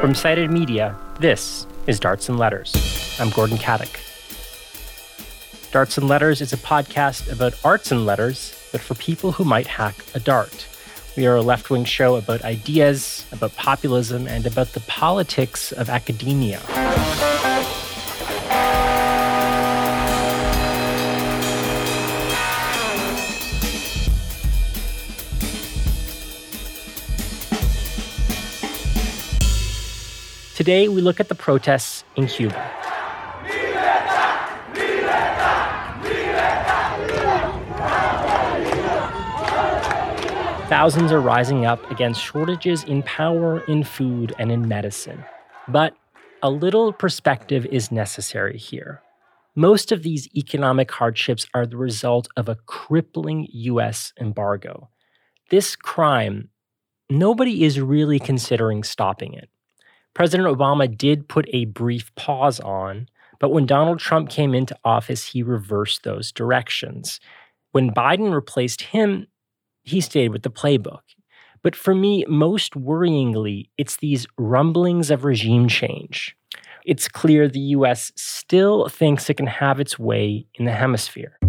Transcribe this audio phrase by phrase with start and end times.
[0.00, 2.74] From Cited Media, this is Darts and Letters.
[3.20, 4.00] I'm Gordon Katic.
[5.72, 9.66] Darts and Letters is a podcast about arts and letters, but for people who might
[9.66, 10.66] hack a dart.
[11.18, 15.90] We are a left wing show about ideas, about populism, and about the politics of
[15.90, 16.60] academia.
[30.70, 32.54] Today, we look at the protests in Cuba.
[40.68, 45.24] Thousands are rising up against shortages in power, in food, and in medicine.
[45.66, 45.96] But
[46.40, 49.02] a little perspective is necessary here.
[49.56, 54.88] Most of these economic hardships are the result of a crippling US embargo.
[55.50, 56.50] This crime,
[57.10, 59.50] nobody is really considering stopping it.
[60.14, 63.08] President Obama did put a brief pause on,
[63.38, 67.20] but when Donald Trump came into office, he reversed those directions.
[67.72, 69.26] When Biden replaced him,
[69.82, 71.00] he stayed with the playbook.
[71.62, 76.36] But for me, most worryingly, it's these rumblings of regime change.
[76.84, 81.39] It's clear the US still thinks it can have its way in the hemisphere.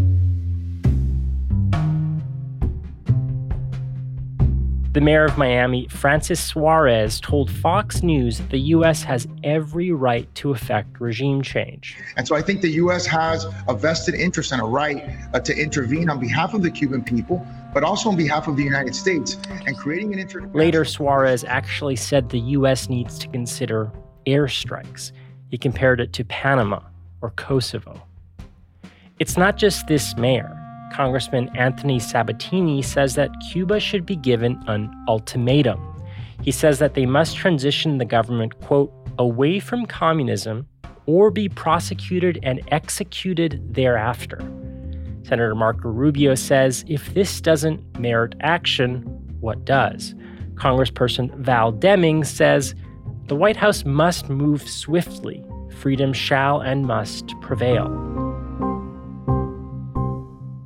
[4.93, 9.03] The mayor of Miami, Francis Suarez, told Fox News that the U.S.
[9.03, 11.97] has every right to effect regime change.
[12.17, 13.05] And so I think the U.S.
[13.05, 15.01] has a vested interest and a right
[15.33, 18.63] uh, to intervene on behalf of the Cuban people, but also on behalf of the
[18.63, 20.45] United States and creating an inter.
[20.53, 22.89] Later, Suarez actually said the U.S.
[22.89, 23.89] needs to consider
[24.27, 25.13] airstrikes.
[25.47, 26.81] He compared it to Panama
[27.21, 28.01] or Kosovo.
[29.19, 30.60] It's not just this mayor.
[30.91, 35.79] Congressman Anthony Sabatini says that Cuba should be given an ultimatum.
[36.41, 40.67] He says that they must transition the government, quote, away from communism
[41.05, 44.39] or be prosecuted and executed thereafter.
[45.23, 49.01] Senator Marco Rubio says if this doesn't merit action,
[49.39, 50.13] what does?
[50.55, 52.75] Congressperson Val Demings says
[53.27, 55.43] the White House must move swiftly.
[55.77, 58.20] Freedom shall and must prevail.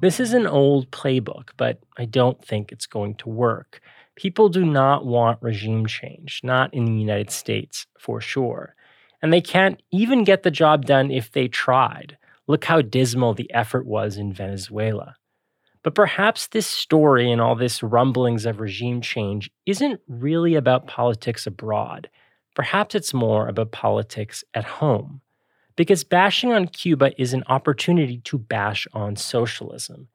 [0.02, 3.80] This is an old playbook, but I don't think it's going to work.
[4.16, 8.76] People do not want regime change, not in the United States for sure.
[9.22, 12.18] And they can't even get the job done if they tried.
[12.46, 15.16] Look how dismal the effort was in Venezuela.
[15.82, 21.48] But perhaps this story and all this rumblings of regime change isn't really about politics
[21.48, 22.10] abroad.
[22.54, 25.22] Perhaps it's more about politics at home
[25.76, 30.08] because bashing on Cuba is an opportunity to bash on socialism,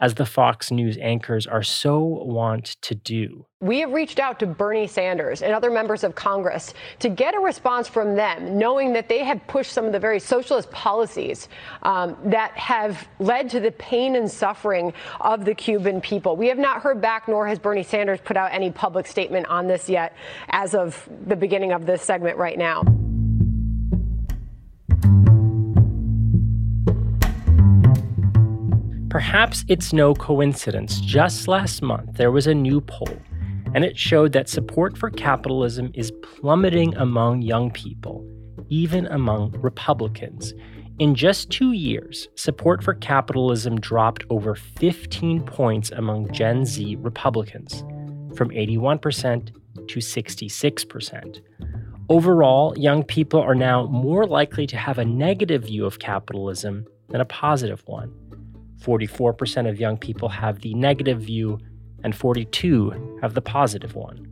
[0.00, 3.46] as the Fox News anchors are so wont to do.
[3.60, 7.40] We have reached out to Bernie Sanders and other members of Congress to get a
[7.40, 11.48] response from them, knowing that they have pushed some of the very socialist policies
[11.82, 16.36] um, that have led to the pain and suffering of the Cuban people.
[16.36, 19.66] We have not heard back, nor has Bernie Sanders put out any public statement on
[19.66, 20.14] this yet
[20.50, 22.84] as of the beginning of this segment right now.
[29.18, 31.00] Perhaps it's no coincidence.
[31.00, 33.18] Just last month, there was a new poll,
[33.74, 38.24] and it showed that support for capitalism is plummeting among young people,
[38.68, 40.54] even among Republicans.
[41.00, 47.80] In just two years, support for capitalism dropped over 15 points among Gen Z Republicans,
[48.36, 49.50] from 81%
[49.88, 51.40] to 66%.
[52.08, 57.20] Overall, young people are now more likely to have a negative view of capitalism than
[57.20, 58.14] a positive one.
[58.80, 61.58] 44% of young people have the negative view,
[62.04, 64.24] and 42 have the positive one.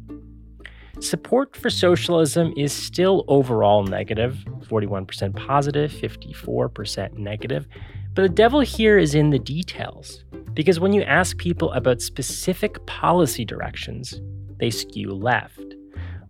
[1.01, 7.69] Support for socialism is still overall negative 41% positive, 54% negative.
[8.15, 10.25] But the devil here is in the details.
[10.55, 14.23] Because when you ask people about specific policy directions,
[14.59, 15.75] they skew left.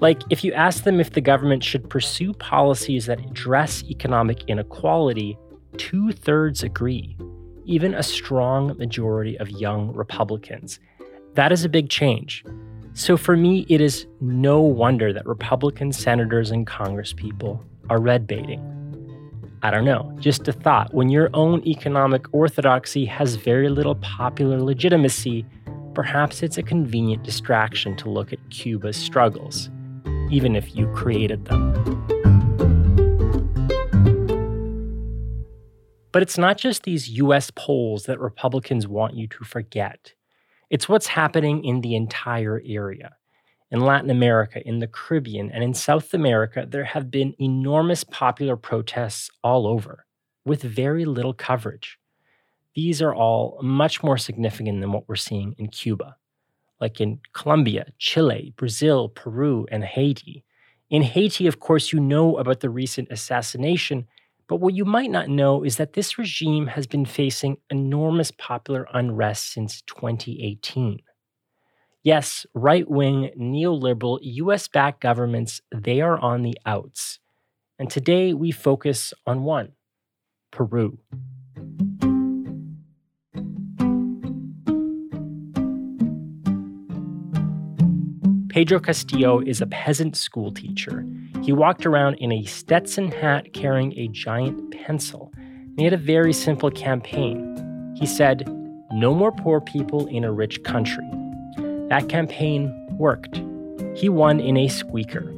[0.00, 5.38] Like, if you ask them if the government should pursue policies that address economic inequality,
[5.78, 7.16] two thirds agree
[7.66, 10.80] even a strong majority of young Republicans.
[11.34, 12.44] That is a big change.
[12.94, 17.60] So for me, it is no wonder that Republican senators and congresspeople
[17.90, 18.72] are red baiting.
[19.62, 20.94] I don't know, just a thought.
[20.94, 25.44] When your own economic orthodoxy has very little popular legitimacy,
[25.94, 29.68] perhaps it's a convenient distraction to look at Cuba's struggles,
[30.30, 31.74] even if you created them.
[36.16, 40.14] But it's not just these US polls that Republicans want you to forget.
[40.70, 43.16] It's what's happening in the entire area.
[43.70, 48.56] In Latin America, in the Caribbean, and in South America, there have been enormous popular
[48.56, 50.06] protests all over,
[50.46, 51.98] with very little coverage.
[52.74, 56.16] These are all much more significant than what we're seeing in Cuba.
[56.80, 60.44] Like in Colombia, Chile, Brazil, Peru, and Haiti.
[60.88, 64.06] In Haiti, of course, you know about the recent assassination,
[64.48, 68.86] but what you might not know is that this regime has been facing enormous popular
[68.92, 71.00] unrest since 2018.
[72.02, 77.18] Yes, right wing, neoliberal, US backed governments, they are on the outs.
[77.78, 79.72] And today we focus on one
[80.52, 80.98] Peru.
[88.56, 91.04] Pedro Castillo is a peasant school teacher.
[91.42, 95.30] He walked around in a Stetson hat carrying a giant pencil.
[95.36, 97.94] And he had a very simple campaign.
[97.98, 98.48] He said,
[98.90, 101.06] No more poor people in a rich country.
[101.90, 103.42] That campaign worked.
[103.94, 105.34] He won in a squeaker.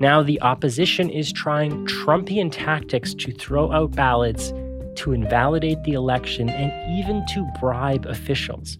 [0.00, 4.54] Now the opposition is trying Trumpian tactics to throw out ballots,
[5.02, 8.78] to invalidate the election, and even to bribe officials.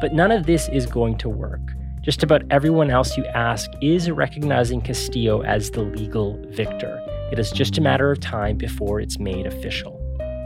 [0.00, 1.60] But none of this is going to work.
[2.02, 6.98] Just about everyone else you ask is recognizing Castillo as the legal victor.
[7.30, 10.00] It is just a matter of time before it's made official.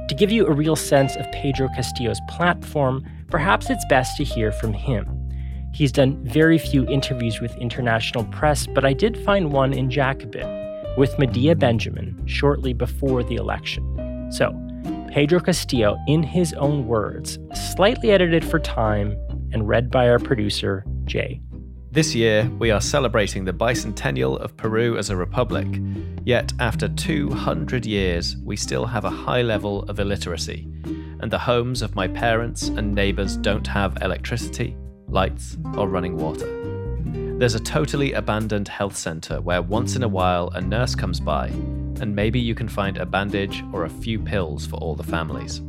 [0.08, 4.50] To give you a real sense of Pedro Castillo's platform, perhaps it's best to hear
[4.50, 5.06] from him.
[5.72, 10.48] He's done very few interviews with international press, but I did find one in Jacobin
[10.96, 14.28] with Medea Benjamin shortly before the election.
[14.32, 14.52] So,
[15.12, 19.16] Pedro Castillo, in his own words, slightly edited for time
[19.52, 21.40] and read by our producer, Jay.
[21.90, 25.68] This year, we are celebrating the bicentennial of Peru as a republic.
[26.24, 30.66] Yet, after 200 years, we still have a high level of illiteracy,
[31.20, 36.48] and the homes of my parents and neighbours don't have electricity, lights, or running water.
[37.38, 41.46] There's a totally abandoned health centre where once in a while a nurse comes by,
[42.00, 45.60] and maybe you can find a bandage or a few pills for all the families.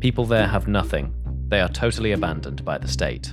[0.00, 1.14] People there have nothing,
[1.48, 3.32] they are totally abandoned by the state.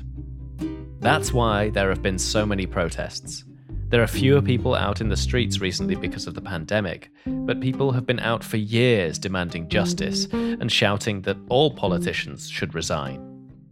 [1.04, 3.44] That's why there have been so many protests.
[3.90, 7.92] There are fewer people out in the streets recently because of the pandemic, but people
[7.92, 13.20] have been out for years demanding justice and shouting that all politicians should resign.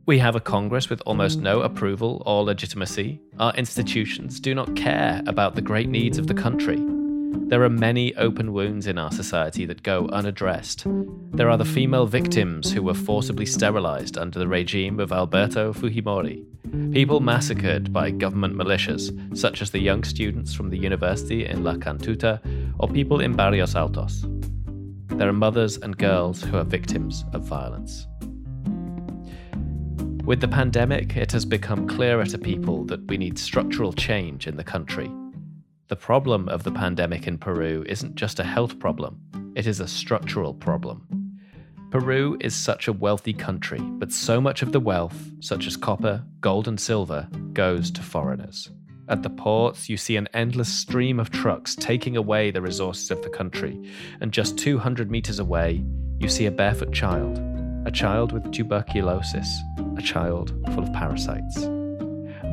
[0.05, 3.21] We have a Congress with almost no approval or legitimacy.
[3.39, 6.83] Our institutions do not care about the great needs of the country.
[7.47, 10.85] There are many open wounds in our society that go unaddressed.
[11.31, 16.45] There are the female victims who were forcibly sterilized under the regime of Alberto Fujimori.
[16.91, 21.73] People massacred by government militias, such as the young students from the university in La
[21.73, 22.39] Cantuta
[22.79, 24.25] or people in Barrios Altos.
[25.07, 28.07] There are mothers and girls who are victims of violence.
[30.23, 34.55] With the pandemic, it has become clearer to people that we need structural change in
[34.55, 35.11] the country.
[35.87, 39.19] The problem of the pandemic in Peru isn't just a health problem,
[39.55, 41.20] it is a structural problem.
[41.91, 46.23] Peru is such a wealthy country, but so much of the wealth, such as copper,
[46.39, 48.69] gold, and silver, goes to foreigners.
[49.09, 53.21] At the ports, you see an endless stream of trucks taking away the resources of
[53.23, 53.77] the country,
[54.21, 55.83] and just 200 meters away,
[56.17, 57.41] you see a barefoot child,
[57.86, 59.53] a child with tuberculosis,
[59.98, 61.67] a child full of parasites.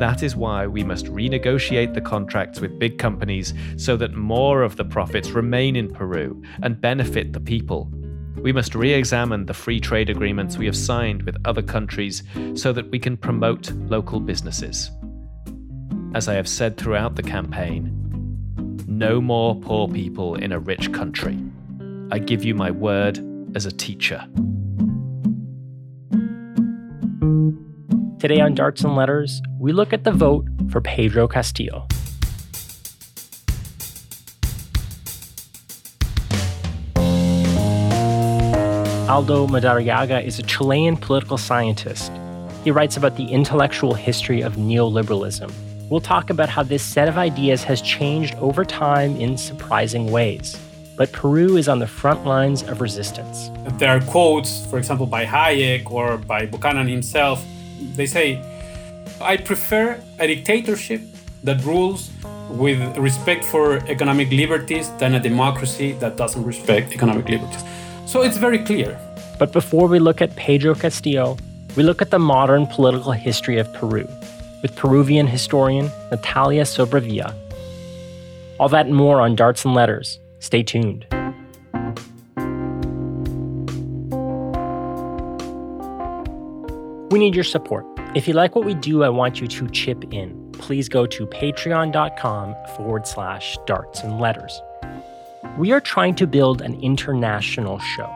[0.01, 4.75] That is why we must renegotiate the contracts with big companies so that more of
[4.75, 7.89] the profits remain in Peru and benefit the people
[8.43, 12.23] we must re examine the free trade agreements we have signed with other countries
[12.55, 14.91] so that we can promote local businesses.
[16.15, 17.95] As I have said throughout the campaign,
[18.87, 21.39] no more poor people in a rich country.
[22.11, 23.19] I give you my word
[23.55, 24.27] as a teacher.
[28.19, 31.87] Today on Darts and Letters, we look at the vote for Pedro Castillo.
[39.09, 42.13] Aldo Madariaga is a Chilean political scientist.
[42.63, 45.51] He writes about the intellectual history of neoliberalism.
[45.89, 50.61] We'll talk about how this set of ideas has changed over time in surprising ways.
[50.99, 53.51] But Peru is on the front lines of resistance.
[53.79, 57.43] There are quotes, for example, by Hayek or by Buchanan himself.
[57.95, 58.43] They say,
[59.23, 61.01] I prefer a dictatorship
[61.45, 62.11] that rules
[62.51, 67.65] with respect for economic liberties than a democracy that doesn't respect economic liberties.
[68.09, 68.99] So it's very clear.
[69.39, 71.37] But before we look at Pedro Castillo,
[71.77, 74.09] we look at the modern political history of Peru
[74.63, 77.35] with Peruvian historian Natalia Sobrevilla.
[78.59, 80.19] All that and more on Darts and Letters.
[80.41, 81.07] Stay tuned.
[87.11, 87.85] We need your support.
[88.15, 91.27] If you like what we do, I want you to chip in please go to
[91.27, 94.61] patreon.com forward slash darts and letters.
[95.59, 98.09] We are trying to build an international show,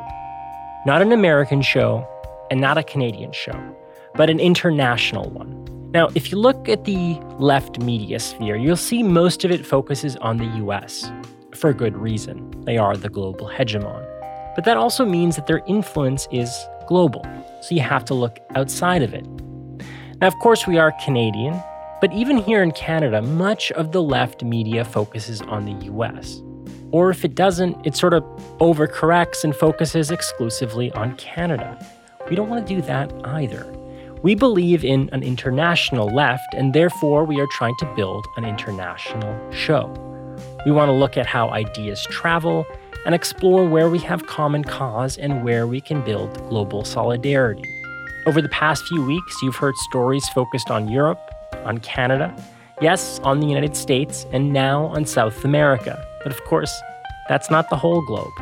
[0.87, 2.07] not an American show
[2.53, 3.61] and not a Canadian show,
[4.15, 5.91] but an international one.
[5.91, 10.15] Now, if you look at the left media sphere, you'll see most of it focuses
[10.19, 11.11] on the US,
[11.53, 12.49] for good reason.
[12.65, 14.07] They are the global hegemon.
[14.55, 16.49] But that also means that their influence is
[16.87, 17.27] global,
[17.61, 19.27] so you have to look outside of it.
[20.21, 21.61] Now, of course, we are Canadian,
[22.01, 26.41] but even here in Canada, much of the left media focuses on the US.
[26.93, 28.23] Or if it doesn't, it sort of
[28.59, 31.79] overcorrects and focuses exclusively on Canada.
[32.29, 33.67] We don't want to do that either.
[34.23, 39.51] We believe in an international left, and therefore we are trying to build an international
[39.51, 39.89] show.
[40.65, 42.65] We want to look at how ideas travel
[43.05, 47.65] and explore where we have common cause and where we can build global solidarity.
[48.27, 51.19] Over the past few weeks, you've heard stories focused on Europe,
[51.65, 52.33] on Canada,
[52.81, 56.07] yes, on the United States, and now on South America.
[56.23, 56.73] But of course,
[57.29, 58.33] that's not the whole globe.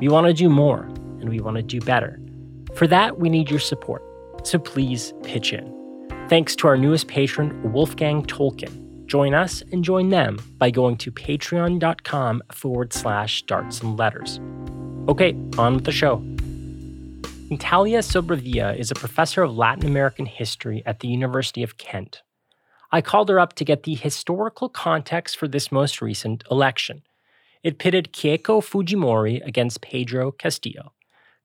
[0.00, 0.82] We want to do more,
[1.20, 2.20] and we want to do better.
[2.74, 4.02] For that, we need your support.
[4.44, 5.74] So please pitch in.
[6.28, 9.06] Thanks to our newest patron, Wolfgang Tolkien.
[9.06, 14.38] Join us and join them by going to patreon.com forward slash darts and letters.
[15.08, 16.22] Okay, on with the show.
[17.50, 22.22] Natalia Sobrevilla is a professor of Latin American history at the University of Kent.
[22.90, 27.02] I called her up to get the historical context for this most recent election.
[27.62, 30.92] It pitted Keiko Fujimori against Pedro Castillo.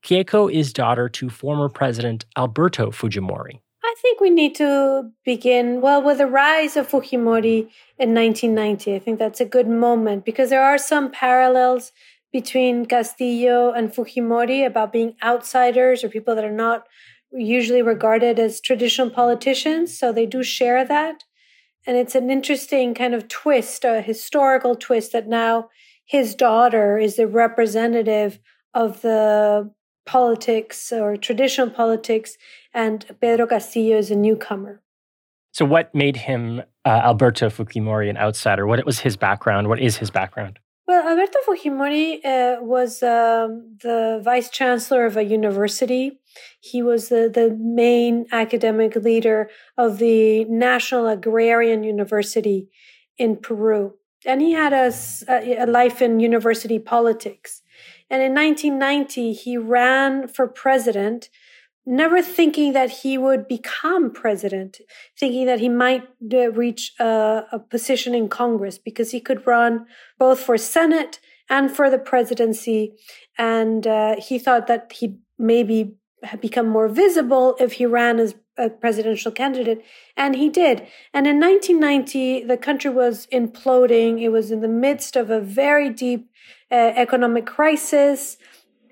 [0.03, 3.59] Keiko is daughter to former President Alberto Fujimori.
[3.83, 7.69] I think we need to begin, well, with the rise of Fujimori
[8.00, 8.95] in 1990.
[8.95, 11.91] I think that's a good moment because there are some parallels
[12.31, 16.85] between Castillo and Fujimori about being outsiders or people that are not
[17.31, 19.97] usually regarded as traditional politicians.
[19.97, 21.23] So they do share that.
[21.86, 25.70] And it's an interesting kind of twist, a historical twist that now
[26.06, 28.40] his daughter is the representative
[28.74, 29.72] of the
[30.06, 32.38] politics or traditional politics,
[32.74, 34.82] and Pedro Castillo is a newcomer.
[35.52, 38.66] So, what made him uh, Alberto Fujimori an outsider?
[38.66, 39.70] What was his background?
[39.70, 40.60] What is his background?
[40.86, 46.20] Well, Alberto Fujimori uh, was um, the vice chancellor of a university.
[46.60, 52.68] He was the, the main academic leader of the National Agrarian University
[53.18, 53.94] in Peru.
[54.25, 54.92] And he had a,
[55.30, 57.62] a life in university politics.
[58.10, 61.30] And in 1990, he ran for president
[61.86, 64.80] never thinking that he would become president,
[65.20, 69.86] thinking that he might uh, reach a, a, position in Congress because he could run
[70.18, 72.94] both for Senate and for the presidency.
[73.38, 75.96] And uh, he thought that he'd maybe
[76.40, 79.84] become more visible if he ran as a presidential candidate.
[80.16, 80.88] And he did.
[81.13, 84.22] And in 1990, the country was imploding.
[84.22, 86.30] It was in the midst of a very deep
[86.72, 88.38] uh, economic crisis.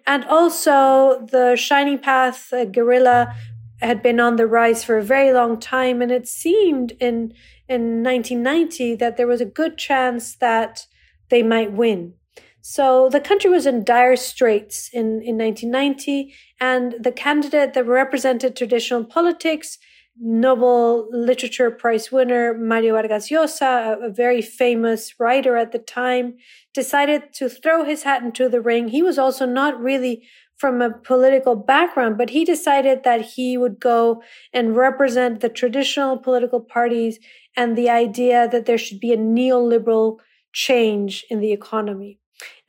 [0.05, 3.35] And also, the Shining Path uh, guerrilla
[3.81, 7.33] had been on the rise for a very long time, and it seemed in
[7.67, 10.87] in 1990 that there was a good chance that
[11.29, 12.13] they might win.
[12.61, 18.55] So the country was in dire straits in, in 1990, and the candidate that represented
[18.55, 19.79] traditional politics,
[20.19, 26.35] Nobel Literature Prize winner Mario Vargas Llosa, a, a very famous writer at the time,
[26.73, 28.87] decided to throw his hat into the ring.
[28.87, 30.23] He was also not really
[30.57, 34.21] from a political background, but he decided that he would go
[34.53, 37.19] and represent the traditional political parties
[37.57, 40.17] and the idea that there should be a neoliberal
[40.53, 42.19] change in the economy.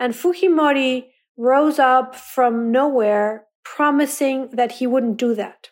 [0.01, 1.07] And Fujimori
[1.37, 5.71] rose up from nowhere promising that he wouldn't do that.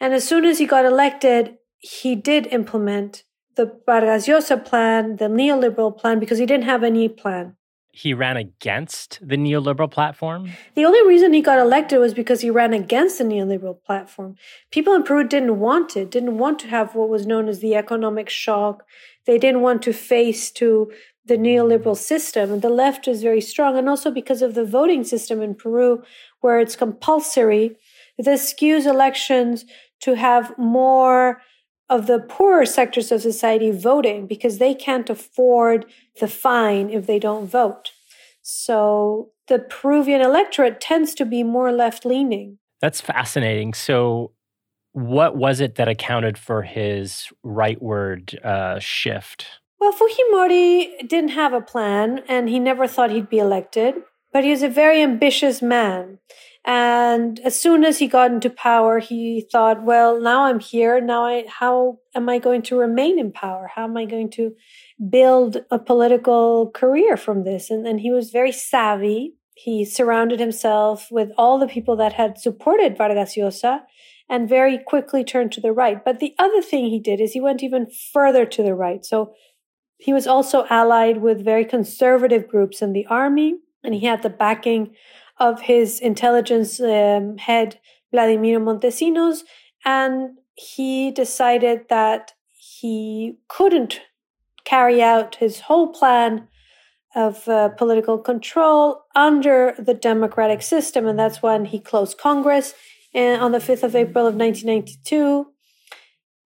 [0.00, 3.24] And as soon as he got elected, he did implement
[3.56, 7.56] the Vargas Llosa plan, the neoliberal plan, because he didn't have any plan.
[7.92, 10.50] He ran against the neoliberal platform?
[10.74, 14.34] The only reason he got elected was because he ran against the neoliberal platform.
[14.72, 17.76] People in Peru didn't want it, didn't want to have what was known as the
[17.76, 18.82] economic shock.
[19.26, 20.90] They didn't want to face to
[21.24, 22.52] the neoliberal system.
[22.52, 23.78] And the left is very strong.
[23.78, 26.02] And also because of the voting system in Peru,
[26.40, 27.76] where it's compulsory,
[28.18, 29.64] this skews elections
[30.00, 31.40] to have more
[31.90, 35.86] of the poorer sectors of society voting because they can't afford
[36.20, 37.92] the fine if they don't vote.
[38.42, 42.58] So the Peruvian electorate tends to be more left leaning.
[42.80, 43.74] That's fascinating.
[43.74, 44.32] So,
[44.92, 49.46] what was it that accounted for his rightward uh, shift?
[49.80, 53.96] Well, Fujimori didn't have a plan and he never thought he'd be elected,
[54.32, 56.18] but he was a very ambitious man.
[56.66, 60.98] And as soon as he got into power, he thought, well, now I'm here.
[61.00, 63.70] Now I, how am I going to remain in power?
[63.74, 64.54] How am I going to
[65.10, 67.70] build a political career from this?
[67.70, 69.34] And, and he was very savvy.
[69.54, 73.82] He surrounded himself with all the people that had supported Vargas Llosa
[74.30, 76.02] and very quickly turned to the right.
[76.02, 79.04] But the other thing he did is he went even further to the right.
[79.04, 79.34] So
[79.98, 84.30] he was also allied with very conservative groups in the army, and he had the
[84.30, 84.94] backing
[85.38, 87.78] of his intelligence um, head,
[88.12, 89.42] Vladimiro Montesinos,
[89.84, 94.00] and he decided that he couldn't
[94.64, 96.48] carry out his whole plan
[97.14, 102.74] of uh, political control under the democratic system, and that's when he closed Congress
[103.12, 105.46] and on the 5th of April of 1992.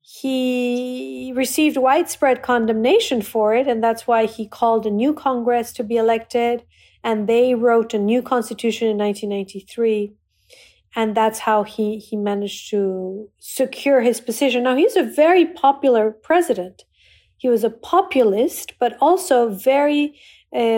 [0.00, 5.84] He received widespread condemnation for it, and that's why he called a new Congress to
[5.84, 6.62] be elected
[7.04, 10.14] and they wrote a new constitution in 1993
[10.96, 14.62] and that's how he he managed to secure his position.
[14.62, 16.84] Now he's a very popular president.
[17.36, 20.18] He was a populist but also very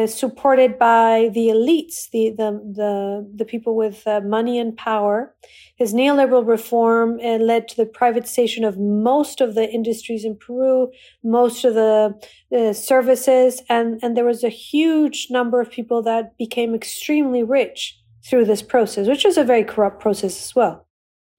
[0.06, 5.34] supported by the elites, the the the, the people with uh, money and power.
[5.76, 10.90] His neoliberal reform uh, led to the privatization of most of the industries in Peru,
[11.22, 12.14] most of the
[12.56, 17.98] uh, services, and and there was a huge number of people that became extremely rich
[18.24, 20.86] through this process, which was a very corrupt process as well.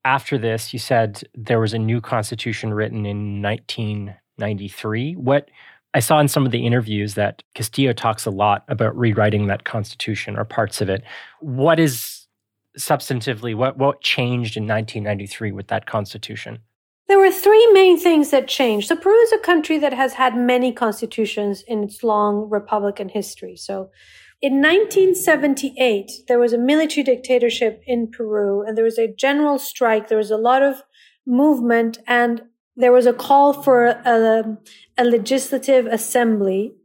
[0.06, 5.16] After this, you said there was a new constitution written in 1993.
[5.16, 5.50] What
[5.98, 9.64] I saw in some of the interviews that Castillo talks a lot about rewriting that
[9.64, 11.04] constitution or parts of it.
[11.40, 12.28] What is
[12.78, 16.60] substantively what what changed in 1993 with that constitution?
[17.08, 18.90] There were three main things that changed.
[18.90, 23.56] So Peru is a country that has had many constitutions in its long republican history.
[23.56, 23.90] So
[24.40, 30.10] in 1978, there was a military dictatorship in Peru and there was a general strike.
[30.10, 30.84] There was a lot of
[31.26, 32.44] movement and
[32.78, 34.58] there was a call for a,
[34.98, 36.76] a legislative assembly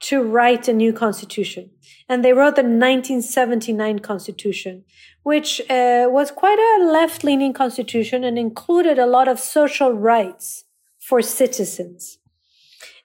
[0.00, 1.70] to write a new constitution.
[2.08, 4.84] And they wrote the 1979 constitution,
[5.22, 10.64] which uh, was quite a left leaning constitution and included a lot of social rights
[10.98, 12.18] for citizens.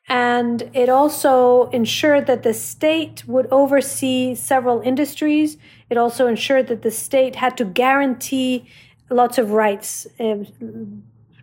[0.10, 5.58] And it also ensured that the state would oversee several industries.
[5.89, 8.70] It also ensured that the state had to guarantee
[9.10, 10.08] lots of rights.
[10.17, 10.46] Uh,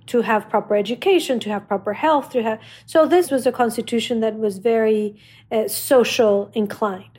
[0.07, 2.61] to have proper education, to have proper health, to have.
[2.87, 5.17] So this was a constitution that was very
[5.51, 7.19] uh, social inclined.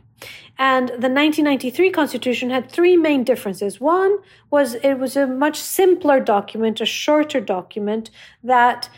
[0.58, 3.82] And the 1993 constitution had three main differences.
[3.82, 4.17] One
[4.50, 8.10] was it was a much simpler document, a shorter document
[8.43, 8.89] that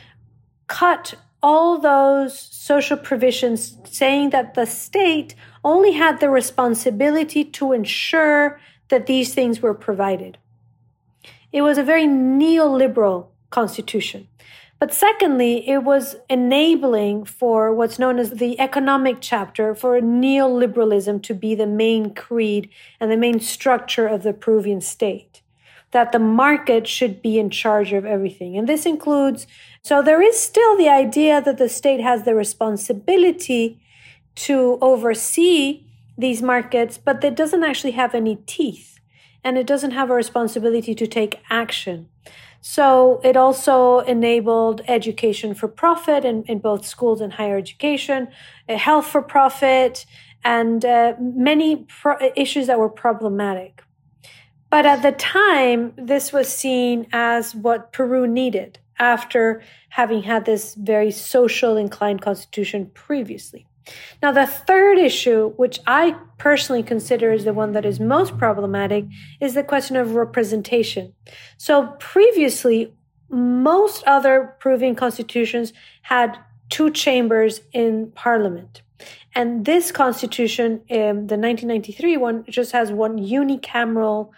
[0.68, 8.60] cut all those social provisions saying that the state only had the responsibility to ensure
[8.90, 10.38] that these things were provided.
[11.52, 14.28] It was a very neoliberal constitution.
[14.80, 21.34] But secondly, it was enabling for what's known as the economic chapter for neoliberalism to
[21.34, 25.42] be the main creed and the main structure of the Peruvian state.
[25.92, 28.56] That the market should be in charge of everything.
[28.56, 29.48] And this includes,
[29.82, 33.80] so there is still the idea that the state has the responsibility
[34.36, 35.86] to oversee
[36.18, 39.00] these markets, but it doesn't actually have any teeth
[39.44, 42.10] and it doesn't have a responsibility to take action.
[42.70, 48.28] So it also enabled education for profit in, in both schools and higher education,
[48.68, 50.06] uh, health for profit,
[50.44, 53.84] and uh, many pro- issues that were problematic.
[54.70, 60.76] But at the time, this was seen as what Peru needed after having had this
[60.76, 63.67] very social inclined constitution previously.
[64.22, 69.06] Now, the third issue, which I personally consider is the one that is most problematic,
[69.40, 71.14] is the question of representation.
[71.58, 72.94] So, previously,
[73.30, 75.74] most other Peruvian constitutions
[76.04, 76.38] had
[76.70, 78.82] two chambers in parliament.
[79.36, 84.32] And this constitution, um, the 1993 one, just has one unicameral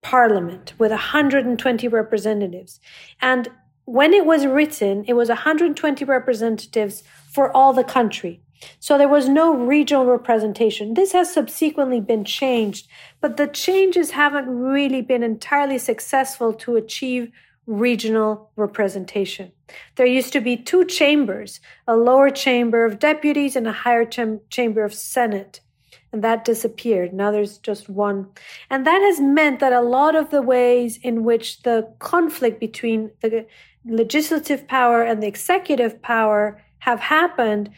[0.00, 2.80] parliament with 120 representatives.
[3.20, 3.48] And
[3.84, 8.40] when it was written, it was 120 representatives for all the country.
[8.80, 10.94] So there was no regional representation.
[10.94, 12.88] This has subsequently been changed,
[13.20, 17.30] but the changes haven't really been entirely successful to achieve
[17.66, 19.52] regional representation.
[19.96, 24.40] There used to be two chambers, a lower chamber of deputies and a higher cham-
[24.50, 25.60] chamber of senate.
[26.12, 27.12] And that disappeared.
[27.12, 28.28] Now there's just one.
[28.70, 33.10] And that has meant that a lot of the ways in which the conflict between
[33.20, 33.46] the
[33.84, 37.70] legislative power and the executive power have happened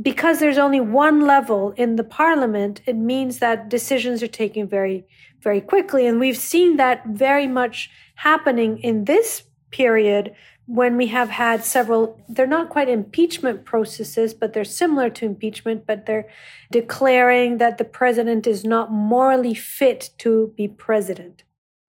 [0.00, 5.06] because there's only one level in the parliament, it means that decisions are taken very,
[5.40, 6.06] very quickly.
[6.06, 10.34] And we've seen that very much happening in this period
[10.66, 15.86] when we have had several, they're not quite impeachment processes, but they're similar to impeachment,
[15.86, 16.28] but they're
[16.70, 21.44] declaring that the president is not morally fit to be president.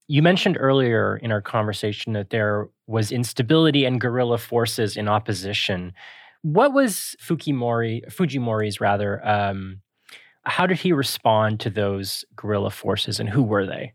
[0.08, 5.94] You mentioned earlier in our conversation that there was instability and guerrilla forces in opposition.
[6.46, 9.82] What was Fukimori, Fujimori's rather, um,
[10.44, 13.94] how did he respond to those guerrilla forces and who were they?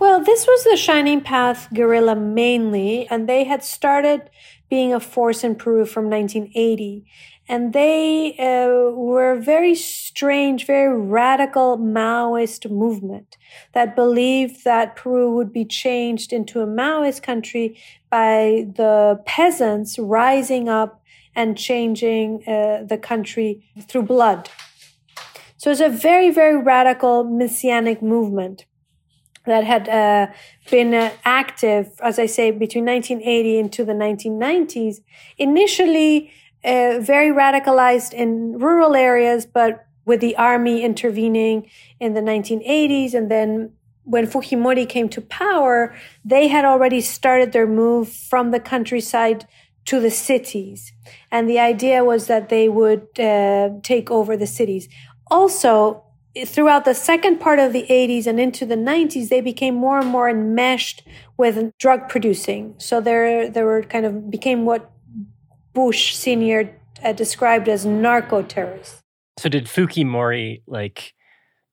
[0.00, 4.28] Well, this was the Shining Path guerrilla mainly, and they had started
[4.68, 7.06] being a force in Peru from 1980.
[7.48, 13.36] And they uh, were a very strange, very radical Maoist movement
[13.74, 17.78] that believed that Peru would be changed into a Maoist country
[18.10, 21.00] by the peasants rising up
[21.36, 24.48] and changing uh, the country through blood.
[25.58, 28.64] So it's a very, very radical messianic movement
[29.44, 30.32] that had uh,
[30.70, 34.96] been uh, active, as I say, between 1980 into the 1990s.
[35.38, 36.32] Initially,
[36.64, 41.68] uh, very radicalized in rural areas, but with the army intervening
[42.00, 43.14] in the 1980s.
[43.14, 43.72] And then
[44.04, 45.94] when Fujimori came to power,
[46.24, 49.46] they had already started their move from the countryside
[49.86, 50.92] to the cities.
[51.30, 54.88] And the idea was that they would uh, take over the cities.
[55.30, 56.04] Also,
[56.44, 60.08] throughout the second part of the 80s and into the 90s, they became more and
[60.08, 61.02] more enmeshed
[61.36, 62.74] with drug producing.
[62.78, 64.90] So there, there were kind of became what
[65.72, 69.02] Bush Senior uh, described as narco terrorists.
[69.38, 71.12] So did Fukimori like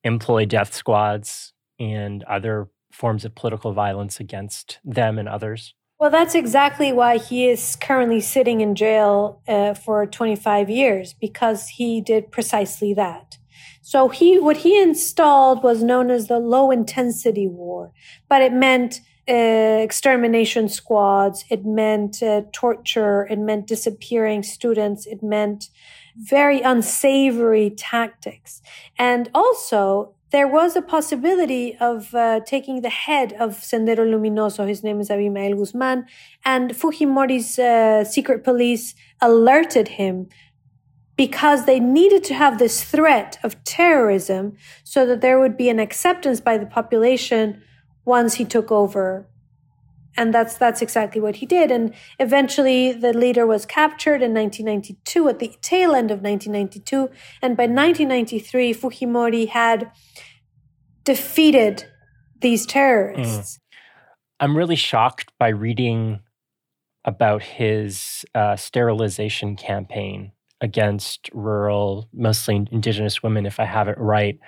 [0.04, 5.74] employ death squads and other forms of political violence against them and others?
[5.98, 11.68] Well, that's exactly why he is currently sitting in jail uh, for 25 years because
[11.68, 13.38] he did precisely that.
[13.80, 17.92] So he, what he installed was known as the low intensity war,
[18.28, 21.44] but it meant uh, extermination squads.
[21.48, 23.26] It meant uh, torture.
[23.30, 25.06] It meant disappearing students.
[25.06, 25.68] It meant
[26.16, 28.62] very unsavory tactics.
[28.98, 34.66] And also, there was a possibility of uh, taking the head of Sendero Luminoso.
[34.66, 36.06] His name is Abimael Guzman.
[36.44, 40.28] And Fujimori's uh, secret police alerted him
[41.14, 45.78] because they needed to have this threat of terrorism so that there would be an
[45.78, 47.62] acceptance by the population
[48.04, 49.28] once he took over
[50.16, 55.28] and that's that's exactly what he did and eventually the leader was captured in 1992
[55.28, 57.10] at the tail end of 1992
[57.42, 59.90] and by 1993 fujimori had
[61.04, 61.86] defeated
[62.40, 63.60] these terrorists mm.
[64.40, 66.20] i'm really shocked by reading
[67.04, 74.38] about his uh, sterilization campaign against rural, mostly indigenous women, if I have it right.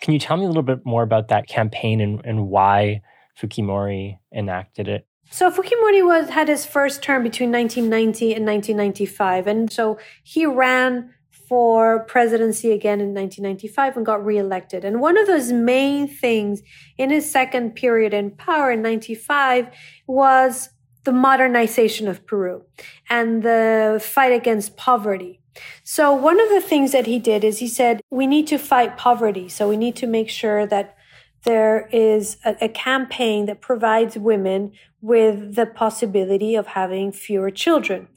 [0.00, 3.02] Can you tell me a little bit more about that campaign and, and why
[3.40, 5.06] Fukimori enacted it?
[5.30, 11.14] So Fukimori was had his first term between 1990 and 1995, and so he ran
[11.48, 14.84] for presidency again in 1995 and got reelected.
[14.84, 16.62] And one of those main things
[16.98, 19.68] in his second period in power in 95
[20.06, 20.68] was
[21.04, 22.64] the modernization of Peru
[23.08, 25.40] and the fight against poverty.
[25.84, 28.98] So one of the things that he did is he said, we need to fight
[28.98, 29.48] poverty.
[29.48, 30.97] So we need to make sure that
[31.44, 38.08] there is a, a, campaign that provides women with the possibility of having fewer children.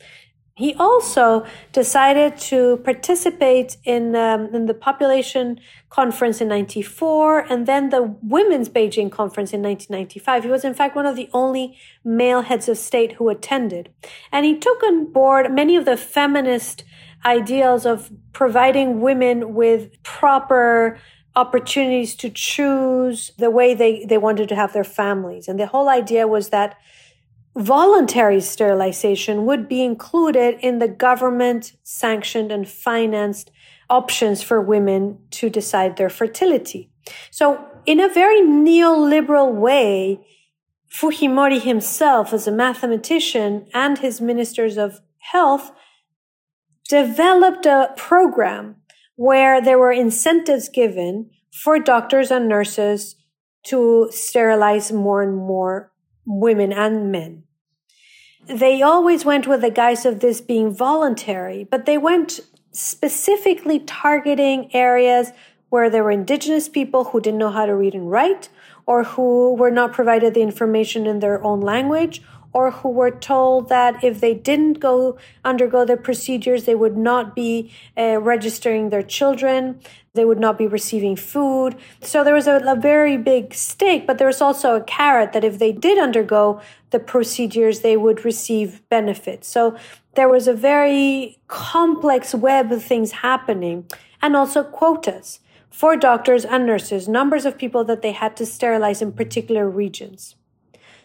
[0.55, 7.89] He also decided to participate in, um, in the population conference in 94 and then
[7.89, 10.43] the women's Beijing conference in 1995.
[10.43, 13.89] He was in fact one of the only male heads of state who attended.
[14.31, 16.83] And he took on board many of the feminist
[17.25, 20.99] ideals of providing women with proper
[21.35, 25.47] opportunities to choose the way they, they wanted to have their families.
[25.47, 26.77] And the whole idea was that
[27.55, 33.51] voluntary sterilization would be included in the government sanctioned and financed
[33.89, 36.89] options for women to decide their fertility.
[37.29, 40.19] So in a very neoliberal way,
[40.89, 45.71] Fujimori himself as a mathematician and his ministers of health
[46.89, 48.75] developed a program
[49.21, 53.15] where there were incentives given for doctors and nurses
[53.63, 55.91] to sterilize more and more
[56.25, 57.43] women and men.
[58.47, 62.39] They always went with the guise of this being voluntary, but they went
[62.71, 65.33] specifically targeting areas
[65.69, 68.49] where there were indigenous people who didn't know how to read and write
[68.87, 72.23] or who were not provided the information in their own language
[72.53, 77.35] or who were told that if they didn't go undergo the procedures, they would not
[77.35, 79.79] be uh, registering their children.
[80.13, 81.77] They would not be receiving food.
[82.01, 85.45] So there was a, a very big stake, but there was also a carrot that
[85.45, 89.47] if they did undergo the procedures, they would receive benefits.
[89.47, 89.77] So
[90.15, 93.85] there was a very complex web of things happening
[94.21, 99.01] and also quotas for doctors and nurses, numbers of people that they had to sterilize
[99.01, 100.35] in particular regions.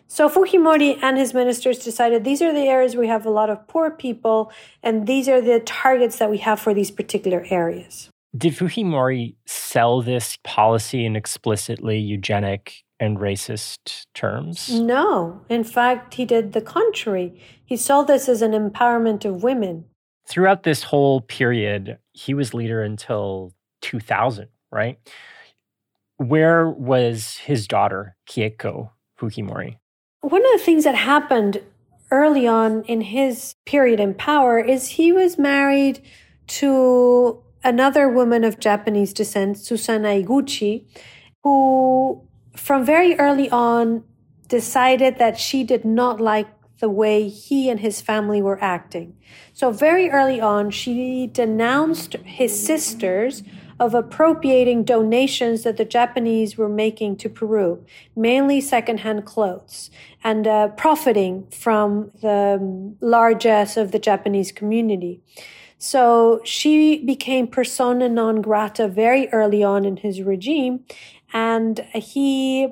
[0.08, 3.66] So Fujimori and his ministers decided these are the areas we have a lot of
[3.66, 8.08] poor people, and these are the targets that we have for these particular areas.
[8.36, 14.70] Did Fujimori sell this policy in explicitly eugenic and racist terms?
[14.70, 15.40] No.
[15.48, 17.40] In fact, he did the contrary.
[17.64, 19.86] He saw this as an empowerment of women.
[20.28, 24.98] Throughout this whole period, he was leader until 2000, right?
[26.16, 29.76] Where was his daughter, Keiko Fujimori?
[30.26, 31.62] One of the things that happened
[32.10, 36.02] early on in his period in power is he was married
[36.48, 40.84] to another woman of Japanese descent, Susana Higuchi,
[41.44, 42.22] who
[42.56, 44.02] from very early on
[44.48, 46.48] decided that she did not like
[46.80, 49.16] the way he and his family were acting.
[49.52, 53.44] So very early on, she denounced his sisters
[53.78, 57.84] of appropriating donations that the Japanese were making to Peru,
[58.14, 59.90] mainly secondhand clothes,
[60.24, 65.20] and uh, profiting from the largesse of the Japanese community.
[65.78, 70.84] So she became persona non grata very early on in his regime,
[71.32, 72.68] and he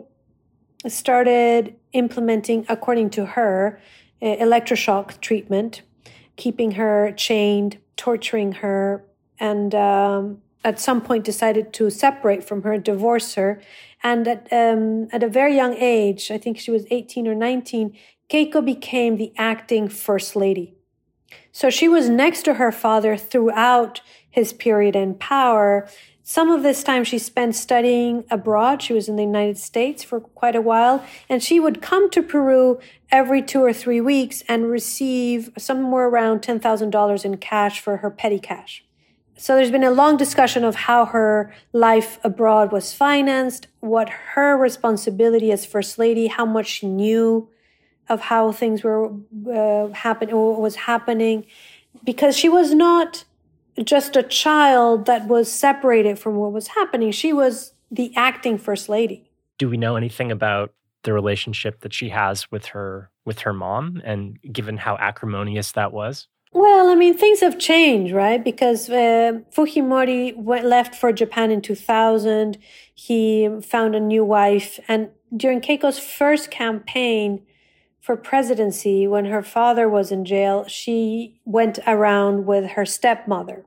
[0.89, 3.81] started implementing, according to her,
[4.23, 5.83] electroshock treatment,
[6.37, 9.05] keeping her chained, torturing her,
[9.39, 13.61] and um, at some point decided to separate from her, divorce her.
[14.03, 17.97] And at, um, at a very young age, I think she was 18 or 19,
[18.31, 20.75] Keiko became the acting first lady.
[21.53, 24.01] So she was next to her father throughout
[24.31, 25.89] his period in power.
[26.23, 28.81] Some of this time she spent studying abroad.
[28.81, 32.23] She was in the United States for quite a while, and she would come to
[32.23, 38.11] Peru every two or three weeks and receive somewhere around $10,000 in cash for her
[38.11, 38.85] petty cash.
[39.37, 44.57] So there's been a long discussion of how her life abroad was financed, what her
[44.57, 47.49] responsibility as first lady, how much she knew
[48.09, 49.13] of how things were
[49.53, 51.47] uh, happening or was happening.
[52.05, 53.25] Because she was not
[53.83, 58.89] just a child that was separated from what was happening she was the acting first
[58.89, 59.31] lady.
[59.59, 64.01] Do we know anything about the relationship that she has with her with her mom?
[64.05, 68.43] And given how acrimonious that was well, I mean, things have changed, right?
[68.43, 72.57] Because uh, Fujimori went, left for Japan in 2000.
[72.95, 74.79] He found a new wife.
[74.89, 77.43] And during Keiko's first campaign,
[78.05, 83.65] for presidency, when her father was in jail, she went around with her stepmother.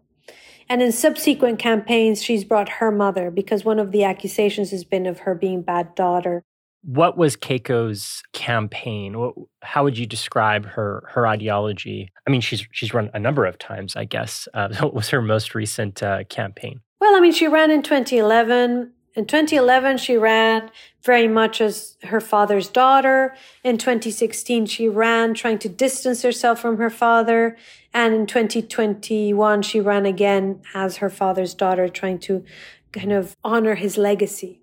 [0.70, 5.08] And in subsequent campaigns, she's brought her mother because one of the accusations has been
[5.08, 6.44] of her being bad daughter.
[6.84, 9.16] What was Keiko's campaign?
[9.62, 12.12] How would you describe her her ideology?
[12.28, 14.48] I mean, she's she's run a number of times, I guess.
[14.54, 16.82] Uh, what was her most recent uh, campaign?
[17.00, 20.70] Well, I mean, she ran in 2011 in 2011, she ran
[21.04, 23.36] very much as her father's daughter.
[23.64, 27.58] In 2016, she ran trying to distance herself from her father.
[27.96, 32.46] And in 2021, she ran again as her father's daughter, trying to
[32.92, 34.62] kind of honor his legacy.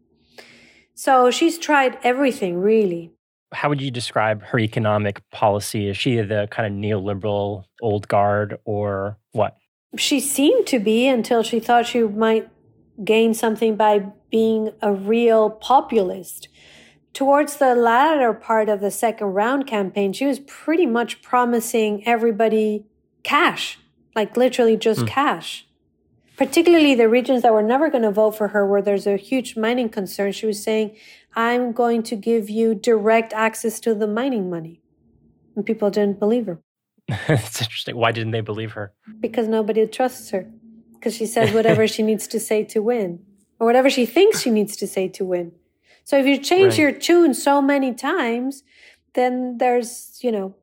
[0.95, 3.13] So she's tried everything, really.
[3.53, 5.89] How would you describe her economic policy?
[5.89, 9.57] Is she the kind of neoliberal old guard or what?
[9.97, 12.49] She seemed to be until she thought she might
[13.03, 16.49] gain something by being a real populist.
[17.13, 22.85] Towards the latter part of the second round campaign, she was pretty much promising everybody
[23.23, 23.79] cash,
[24.17, 25.07] like literally just mm.
[25.09, 25.67] cash.
[26.37, 29.57] Particularly the regions that were never going to vote for her, where there's a huge
[29.57, 30.33] mining concern.
[30.33, 30.97] She was saying,
[31.37, 34.81] I'm going to give you direct access to the mining money.
[35.55, 36.61] And people didn't believe her.
[37.29, 37.97] It's interesting.
[37.97, 38.93] Why didn't they believe her?
[39.21, 40.51] Because nobody trusts her
[41.05, 43.21] because she says whatever she needs to say to win
[43.61, 45.53] or whatever she thinks she needs to say to win.
[46.03, 46.79] So if you change right.
[46.79, 48.63] your tune so many times,
[49.15, 50.55] then there's, you know,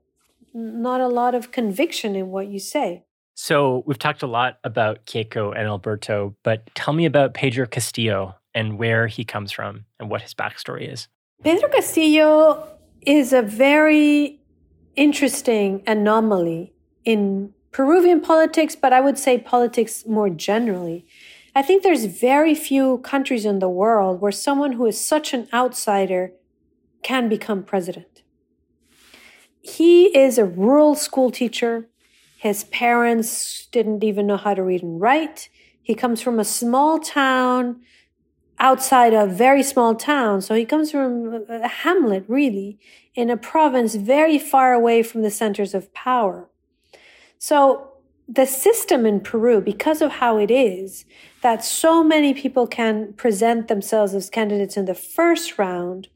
[0.53, 3.03] not a lot of conviction in what you say.
[3.43, 8.35] So we've talked a lot about Keiko and Alberto, but tell me about Pedro Castillo
[8.53, 11.07] and where he comes from and what his backstory is.
[11.43, 12.67] Pedro Castillo
[13.01, 14.39] is a very
[14.95, 16.71] interesting anomaly
[17.03, 21.07] in Peruvian politics, but I would say politics more generally.
[21.55, 25.47] I think there's very few countries in the world where someone who is such an
[25.51, 26.33] outsider
[27.01, 28.21] can become president.
[29.61, 31.87] he is a rural school teacher.
[32.41, 35.47] His parents didn't even know how to read and write.
[35.79, 37.81] He comes from a small town
[38.57, 40.41] outside a very small town.
[40.41, 42.79] So he comes from a hamlet, really,
[43.13, 46.49] in a province very far away from the centers of power.
[47.37, 47.91] So
[48.27, 51.05] the system in Peru, because of how it is,
[51.43, 56.07] that so many people can present themselves as candidates in the first round,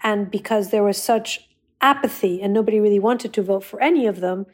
[0.00, 1.48] and because there was such
[1.80, 4.46] apathy and nobody really wanted to vote for any of them,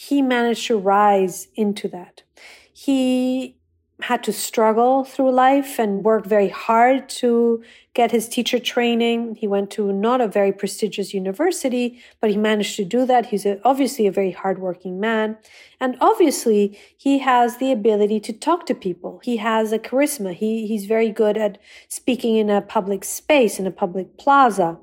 [0.00, 2.22] he managed to rise into that.
[2.72, 3.56] He
[4.02, 9.34] had to struggle through life and work very hard to get his teacher training.
[9.34, 13.26] He went to not a very prestigious university, but he managed to do that.
[13.26, 15.36] He's a, obviously a very hardworking man.
[15.80, 19.20] And obviously, he has the ability to talk to people.
[19.24, 20.32] He has a charisma.
[20.32, 21.58] He, he's very good at
[21.88, 24.78] speaking in a public space, in a public plaza.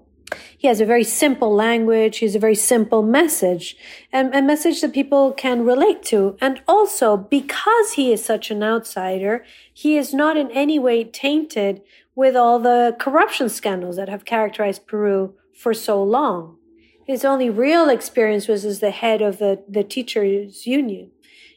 [0.57, 2.17] He has a very simple language.
[2.17, 3.77] He has a very simple message
[4.11, 6.37] and a message that people can relate to.
[6.41, 11.81] And also, because he is such an outsider, he is not in any way tainted
[12.15, 16.57] with all the corruption scandals that have characterized Peru for so long.
[17.05, 21.11] His only real experience was as the head of the, the teachers union.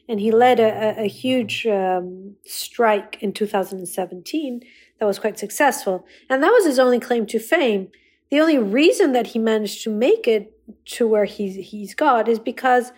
[0.07, 4.61] And he led a, a huge um, strike in 2017
[4.99, 6.05] that was quite successful.
[6.29, 7.89] And that was his only claim to fame
[8.29, 10.53] the only reason that he managed to make it
[10.85, 12.91] to where he's he's got is because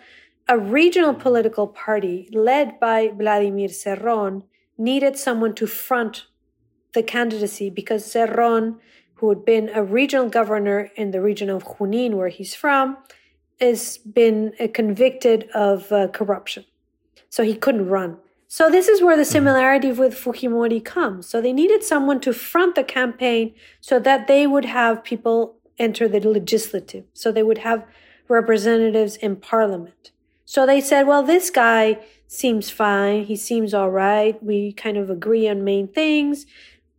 [0.48, 4.42] a regional political party led by Vladimir Cerron
[4.76, 6.26] needed someone to front
[6.94, 8.78] the candidacy because Cerron,
[9.14, 12.98] who had been a regional governor in the region of Junin, where he's from,
[13.60, 16.64] has been convicted of uh, corruption.
[17.30, 18.18] So he couldn't run.
[18.54, 19.32] So this is where the mm-hmm.
[19.32, 21.26] similarity with Fujimori comes.
[21.26, 26.06] So they needed someone to front the campaign so that they would have people enter
[26.06, 27.04] the legislative.
[27.14, 27.82] So they would have
[28.28, 30.10] representatives in parliament.
[30.44, 33.24] So they said, well, this guy seems fine.
[33.24, 34.36] He seems all right.
[34.44, 36.44] We kind of agree on main things.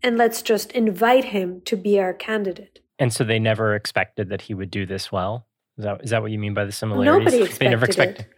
[0.01, 2.79] And let's just invite him to be our candidate.
[2.97, 5.45] And so they never expected that he would do this well?
[5.77, 7.25] Is that, is that what you mean by the similarities?
[7.25, 8.25] Nobody expected they never expected.
[8.25, 8.33] It.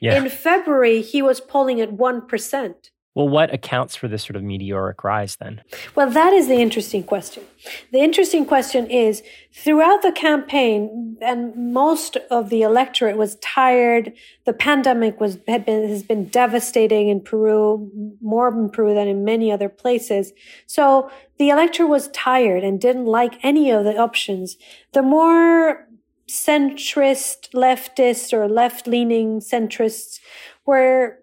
[0.00, 0.22] Yeah.
[0.22, 2.74] In February, he was polling at 1%.
[3.12, 5.62] Well, what accounts for this sort of meteoric rise then?
[5.96, 7.42] Well, that is the interesting question.
[7.90, 14.12] The interesting question is throughout the campaign, and most of the electorate was tired.
[14.46, 17.90] The pandemic was had been has been devastating in Peru,
[18.22, 20.32] more in Peru than in many other places.
[20.66, 24.56] So the electorate was tired and didn't like any of the options.
[24.92, 25.84] The more
[26.30, 30.20] centrist leftists or left leaning centrists
[30.64, 31.18] were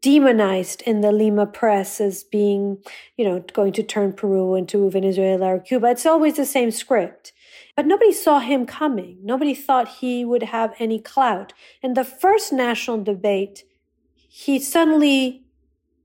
[0.00, 2.78] demonized in the Lima press as being,
[3.16, 5.88] you know, going to turn Peru into Venezuela or Cuba.
[5.88, 7.32] It's always the same script.
[7.74, 9.18] But nobody saw him coming.
[9.22, 11.52] Nobody thought he would have any clout.
[11.82, 13.64] In the first national debate,
[14.28, 15.44] he suddenly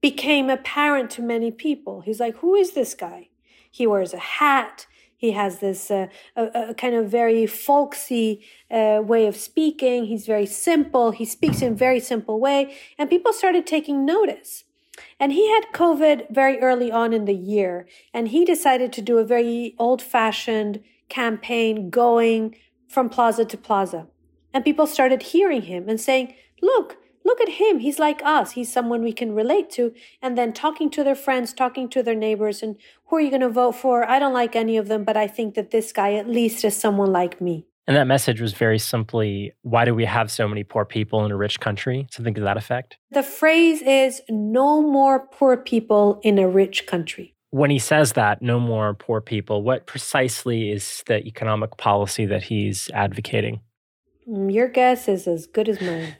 [0.02, 2.02] became apparent to many people.
[2.02, 3.30] He's like, who is this guy?
[3.70, 4.88] He wears a hat.
[5.24, 10.08] He has this uh, a, a kind of very folksy uh, way of speaking.
[10.08, 11.12] He's very simple.
[11.12, 14.66] He speaks in a very simple way, and people started taking notice.
[15.22, 19.18] And he had COVID very early on in the year, and he decided to do
[19.18, 22.58] a very old fashioned campaign going
[22.90, 24.08] from plaza to plaza.
[24.54, 27.80] And people started hearing him and saying, Look, look at him.
[27.80, 28.52] He's like us.
[28.52, 29.94] He's someone we can relate to.
[30.22, 32.76] And then talking to their friends, talking to their neighbors, and
[33.14, 34.10] who are you going to vote for?
[34.10, 36.76] I don't like any of them, but I think that this guy at least is
[36.76, 37.68] someone like me.
[37.86, 41.30] And that message was very simply why do we have so many poor people in
[41.30, 42.08] a rich country?
[42.10, 42.98] Something to that effect.
[43.12, 47.36] The phrase is no more poor people in a rich country.
[47.52, 52.42] When he says that, no more poor people, what precisely is the economic policy that
[52.42, 53.62] he's advocating?
[54.28, 56.16] Mm, your guess is as good as mine.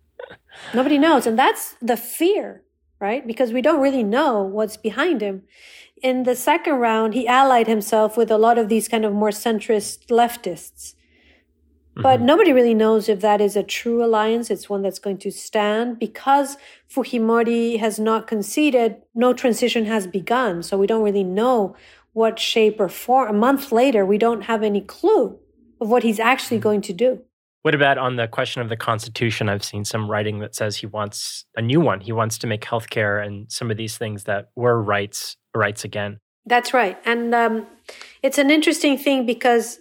[0.74, 1.24] Nobody knows.
[1.24, 2.62] And that's the fear,
[3.00, 3.26] right?
[3.26, 5.42] Because we don't really know what's behind him.
[6.02, 9.30] In the second round, he allied himself with a lot of these kind of more
[9.30, 10.94] centrist leftists.
[11.94, 12.26] But mm-hmm.
[12.26, 14.50] nobody really knows if that is a true alliance.
[14.50, 16.58] It's one that's going to stand because
[16.90, 18.96] Fujimori has not conceded.
[19.14, 20.62] No transition has begun.
[20.62, 21.74] So we don't really know
[22.12, 23.30] what shape or form.
[23.30, 25.38] A month later, we don't have any clue
[25.80, 26.68] of what he's actually mm-hmm.
[26.68, 27.22] going to do.
[27.66, 29.48] What about on the question of the Constitution?
[29.48, 32.00] I've seen some writing that says he wants a new one.
[32.00, 36.20] He wants to make healthcare and some of these things that were rights rights again.
[36.44, 37.66] That's right, and um,
[38.22, 39.80] it's an interesting thing because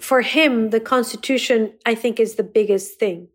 [0.00, 3.28] for him, the Constitution, I think, is the biggest thing.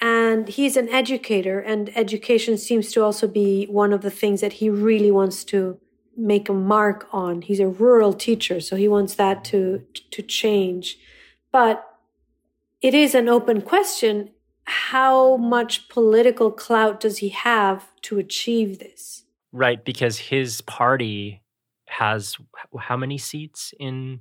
[0.00, 4.54] And he's an educator, and education seems to also be one of the things that
[4.54, 5.78] he really wants to
[6.16, 7.42] make a mark on.
[7.42, 10.96] He's a rural teacher, so he wants that to to change.
[11.52, 11.89] But
[12.82, 14.30] it is an open question.
[14.64, 19.24] How much political clout does he have to achieve this?
[19.52, 21.42] Right, because his party
[21.86, 22.36] has
[22.78, 24.20] how many seats in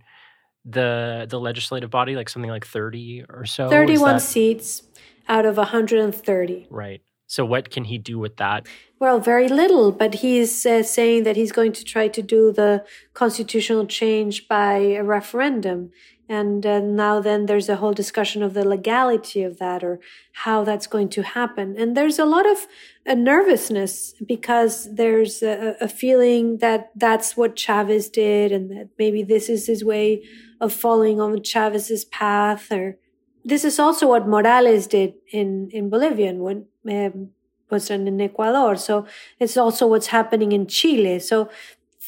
[0.66, 2.16] the the legislative body?
[2.16, 3.70] Like something like 30 or so?
[3.70, 4.20] 31 that...
[4.22, 4.84] seats
[5.28, 7.02] out of 130 right.
[7.28, 8.66] So what can he do with that?
[9.00, 12.84] Well very little but he's uh, saying that he's going to try to do the
[13.14, 15.92] constitutional change by a referendum
[16.30, 20.00] and uh, now then there's a whole discussion of the legality of that or
[20.46, 22.68] how that's going to happen and there's a lot of
[23.08, 29.24] uh, nervousness because there's a, a feeling that that's what chavez did and that maybe
[29.24, 30.24] this is his way
[30.60, 32.98] of following on Chavez's path, or
[33.46, 37.30] this is also what Morales did in in Bolivia and when um,
[37.70, 38.76] was in Ecuador.
[38.76, 39.06] So
[39.40, 41.20] it's also what's happening in Chile.
[41.20, 41.50] So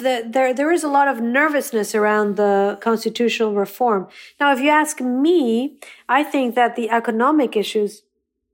[0.02, 4.08] the, there there is a lot of nervousness around the constitutional reform.
[4.40, 5.78] Now, if you ask me,
[6.10, 8.04] I think that the economic issues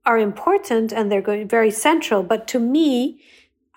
[0.06, 2.22] are important and they're going very central.
[2.22, 3.20] But to me,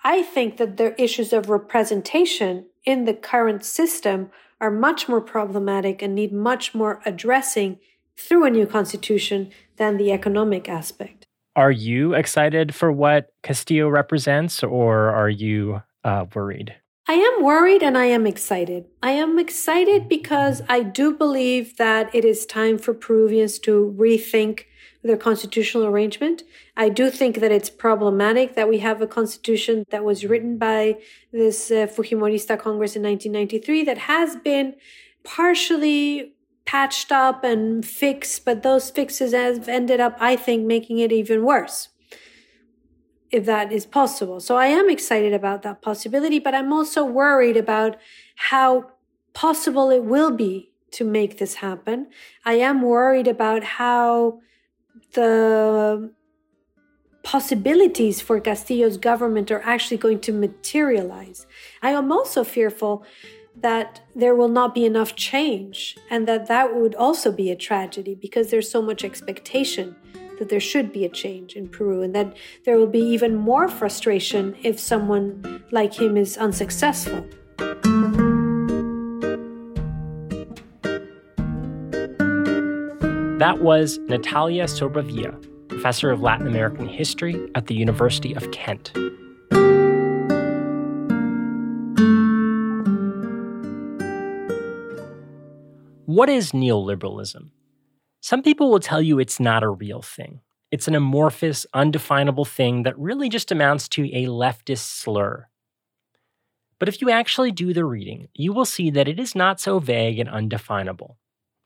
[0.04, 6.02] I think that the issues of representation in the current system are much more problematic
[6.02, 7.78] and need much more addressing
[8.16, 11.26] through a new constitution than the economic aspect.
[11.54, 16.74] Are you excited for what Castillo represents, or are you uh, worried?
[17.12, 18.86] I am worried and I am excited.
[19.02, 24.62] I am excited because I do believe that it is time for Peruvians to rethink
[25.04, 26.42] their constitutional arrangement.
[26.74, 30.96] I do think that it's problematic that we have a constitution that was written by
[31.32, 34.74] this uh, Fujimorista Congress in 1993 that has been
[35.22, 36.32] partially
[36.64, 41.44] patched up and fixed, but those fixes have ended up, I think, making it even
[41.44, 41.90] worse.
[43.32, 44.40] If that is possible.
[44.40, 47.96] So I am excited about that possibility, but I'm also worried about
[48.36, 48.90] how
[49.32, 52.08] possible it will be to make this happen.
[52.44, 54.40] I am worried about how
[55.14, 56.12] the
[57.22, 61.46] possibilities for Castillo's government are actually going to materialize.
[61.80, 63.04] I am also fearful
[63.56, 68.14] that there will not be enough change and that that would also be a tragedy
[68.14, 69.96] because there's so much expectation
[70.42, 73.68] that there should be a change in Peru and that there will be even more
[73.68, 77.24] frustration if someone like him is unsuccessful.
[83.38, 88.92] That was Natalia Sobrevilla, professor of Latin American history at the University of Kent.
[96.06, 97.50] What is neoliberalism?
[98.22, 100.40] Some people will tell you it's not a real thing.
[100.70, 105.48] It's an amorphous, undefinable thing that really just amounts to a leftist slur.
[106.78, 109.78] But if you actually do the reading, you will see that it is not so
[109.78, 111.18] vague and undefinable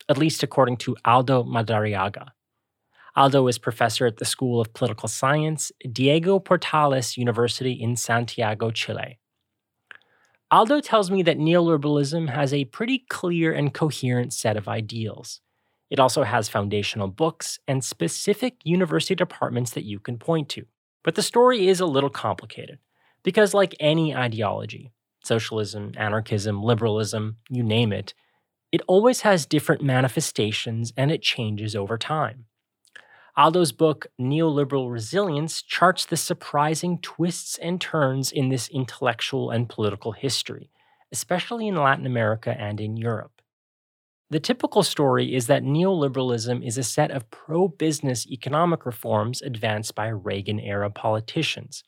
[0.09, 2.28] at least according to Aldo Madariaga.
[3.16, 9.18] Aldo is professor at the School of Political Science, Diego Portales University in Santiago, Chile.
[10.50, 15.40] Aldo tells me that neoliberalism has a pretty clear and coherent set of ideals.
[15.91, 20.66] It also has foundational books and specific university departments that you can point to.
[21.05, 22.78] But the story is a little complicated,
[23.22, 28.14] because like any ideology, socialism, anarchism, liberalism, you name it,
[28.72, 32.47] it always has different manifestations and it changes over time.
[33.39, 40.12] Aldo's book, Neoliberal Resilience, charts the surprising twists and turns in this intellectual and political
[40.12, 40.70] history,
[41.12, 43.36] especially in Latin America and in Europe.
[44.31, 49.95] The typical story is that neoliberalism is a set of pro business economic reforms advanced
[49.95, 51.85] by Reagan era politicians.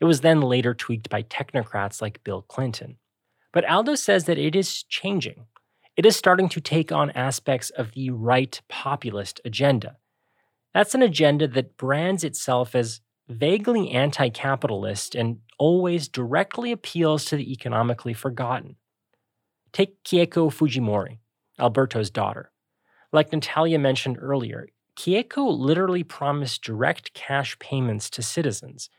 [0.00, 2.96] It was then later tweaked by technocrats like Bill Clinton.
[3.52, 5.46] But Aldo says that it is changing
[5.96, 9.96] it is starting to take on aspects of the right populist agenda.
[10.72, 17.36] That's an agenda that brands itself as vaguely anti capitalist and always directly appeals to
[17.36, 18.76] the economically forgotten.
[19.72, 21.18] Take Keiko Fujimori,
[21.58, 22.50] Alberto's daughter.
[23.12, 28.90] Like Natalia mentioned earlier, Keiko literally promised direct cash payments to citizens.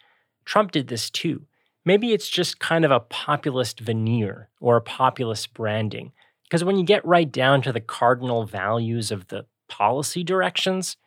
[0.45, 1.45] Trump did this too.
[1.85, 6.11] Maybe it's just kind of a populist veneer or a populist branding
[6.43, 10.97] because when you get right down to the cardinal values of the policy directions,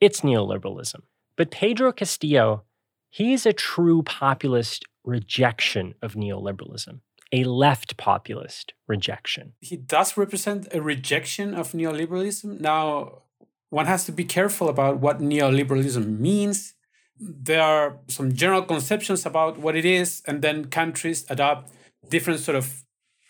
[0.00, 1.02] it's neoliberalism.
[1.36, 2.64] But Pedro Castillo,
[3.08, 7.00] he's a true populist rejection of neoliberalism,
[7.32, 9.54] a left populist rejection.
[9.60, 12.60] He does represent a rejection of neoliberalism.
[12.60, 13.22] Now,
[13.70, 16.74] one has to be careful about what neoliberalism means.
[17.18, 21.72] There are some general conceptions about what it is, and then countries adopt
[22.08, 22.84] different sort of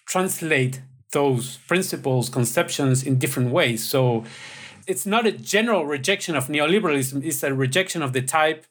[0.07, 0.82] translate
[1.12, 3.84] those principles, conceptions in different ways.
[3.84, 4.24] So
[4.86, 8.66] it's not a general rejection of neoliberalism, it's a rejection of the type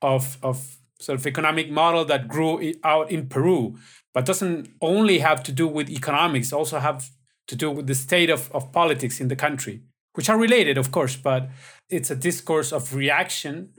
[0.00, 3.76] of, of sort of economic model that grew out in Peru,
[4.14, 7.10] but doesn't only have to do with economics, also have
[7.46, 9.82] to do with the state of, of politics in the country,
[10.14, 11.48] which are related, of course, but
[11.88, 13.70] it's a discourse of reaction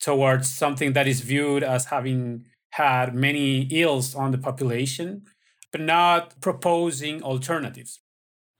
[0.00, 5.22] towards something that is viewed as having had many ills on the population,
[5.70, 8.00] but not proposing alternatives.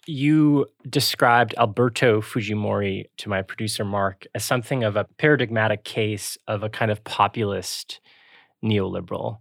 [0.06, 6.62] You described Alberto Fujimori to my producer Mark as something of a paradigmatic case of
[6.62, 8.00] a kind of populist
[8.64, 9.38] neoliberal,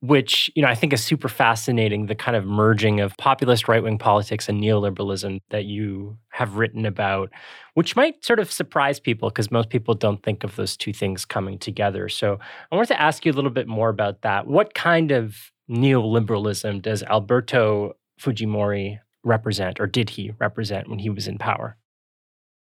[0.00, 3.98] which, you know, I think is super fascinating the kind of merging of populist right-wing
[3.98, 7.30] politics and neoliberalism that you have written about,
[7.74, 11.24] which might sort of surprise people because most people don't think of those two things
[11.24, 12.08] coming together.
[12.08, 12.38] So,
[12.70, 14.46] I wanted to ask you a little bit more about that.
[14.46, 21.28] What kind of neoliberalism does Alberto Fujimori represent, or did he represent when he was
[21.28, 21.76] in power?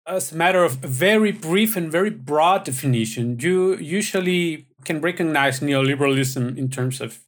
[0.07, 6.57] As a matter of very brief and very broad definition, you usually can recognize neoliberalism
[6.57, 7.18] in terms of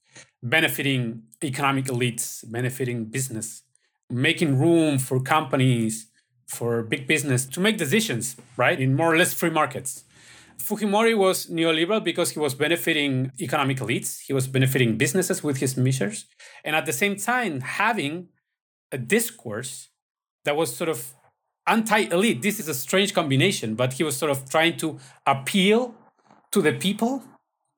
[0.43, 3.63] benefiting economic elites, benefiting business,
[4.09, 6.07] making room for companies,
[6.47, 10.05] for big business to make decisions, right, in more or less free markets.
[10.59, 15.77] Fujimori was neoliberal because he was benefiting economic elites, he was benefiting businesses with his
[15.77, 16.27] measures,
[16.65, 18.29] and at the same time having
[18.91, 19.89] a discourse
[20.45, 21.13] that was sort of
[21.67, 22.41] anti-elite.
[22.41, 25.95] This is a strange combination, but he was sort of trying to appeal
[26.53, 27.23] to the people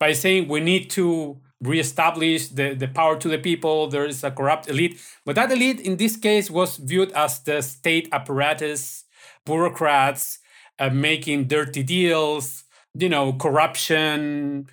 [0.00, 3.86] by saying we need to reestablish the, the power to the people.
[3.86, 4.98] There is a corrupt elite.
[5.24, 9.04] But that elite in this case was viewed as the state apparatus,
[9.44, 10.38] bureaucrats
[10.78, 14.68] uh, making dirty deals, you know, corruption.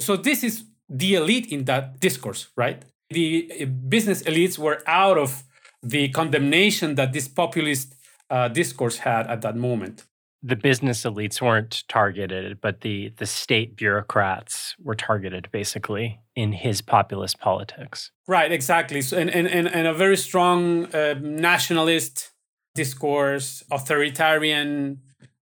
[0.00, 2.84] So this is the elite in that discourse, right?
[3.10, 5.42] The uh, business elites were out of
[5.82, 7.94] the condemnation that this populist
[8.30, 10.04] uh, discourse had at that moment.
[10.42, 16.80] The business elites weren't targeted, but the, the state bureaucrats were targeted basically in his
[16.80, 18.12] populist politics.
[18.28, 19.02] Right, exactly.
[19.02, 22.30] So, and, and, and, a very strong uh, nationalist
[22.74, 25.00] discourse, authoritarian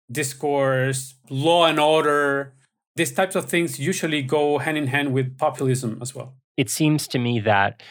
[0.10, 2.54] discourse, law and order.
[2.96, 6.36] These types of things usually go hand in hand with populism as well.
[6.56, 7.84] It seems to me that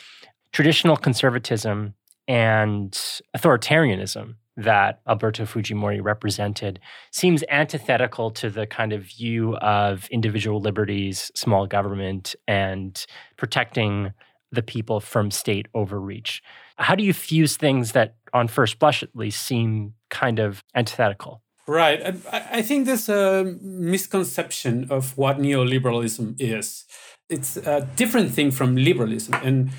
[0.53, 1.95] traditional conservatism
[2.27, 2.93] and
[3.37, 6.79] authoritarianism that Alberto Fujimori represented
[7.11, 13.05] seems antithetical to the kind of view of individual liberties, small government, and
[13.37, 14.13] protecting
[14.53, 16.43] the people from state overreach.
[16.77, 21.43] How do you fuse things that, on first blush at least, seem kind of antithetical?
[21.67, 22.17] Right.
[22.31, 26.85] I, think there's a misconception of what neoliberalism is.
[27.31, 29.71] It's a different thing from liberalism, and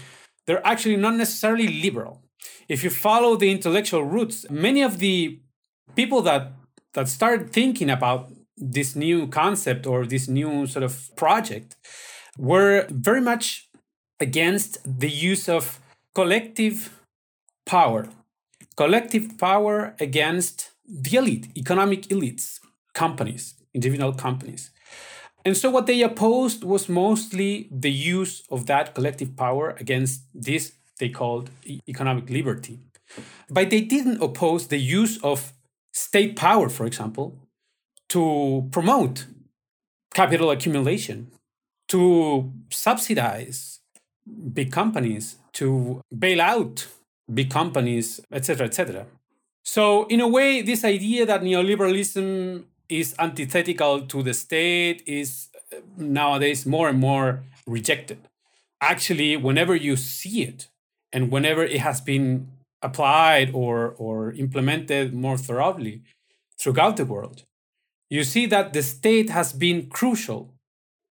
[0.48, 2.25] they're actually not necessarily liberal
[2.68, 5.40] if you follow the intellectual roots, many of the
[5.96, 6.52] people that
[6.94, 11.76] that started thinking about this new concept or this new sort of project
[12.38, 13.70] were very much
[14.20, 15.80] against the use of
[16.14, 17.02] collective
[17.66, 18.08] power.
[18.78, 22.60] Collective power against the elite, economic elites,
[22.94, 24.72] companies, individual companies.
[25.44, 30.74] And so what they opposed was mostly the use of that collective power against these
[31.00, 31.50] they called
[31.88, 32.80] economic liberty.
[33.50, 35.54] But they didn't oppose the use of
[35.94, 37.38] state power, for example,
[38.10, 39.28] to promote
[40.14, 41.32] capital accumulation,
[41.90, 43.80] to subsidize
[44.54, 46.88] big companies, to bail out
[47.34, 49.06] big companies, etc., etc.
[49.64, 55.78] So, in a way, this idea that neoliberalism is antithetical to the state is uh,
[55.98, 58.20] nowadays more and more rejected.
[58.80, 60.68] Actually, whenever you see it,
[61.16, 62.50] and whenever it has been
[62.82, 66.02] applied or, or implemented more thoroughly
[66.60, 67.44] throughout the world,
[68.10, 70.54] you see that the state has been crucial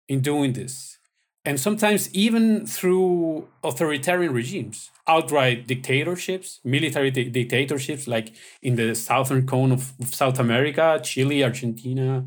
[0.07, 0.97] in doing this.
[1.43, 9.45] And sometimes even through authoritarian regimes, outright dictatorships, military di- dictatorships, like in the southern
[9.45, 12.25] cone of, of South America, Chile, Argentina,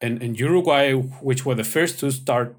[0.00, 2.56] and, and Uruguay, which were the first to start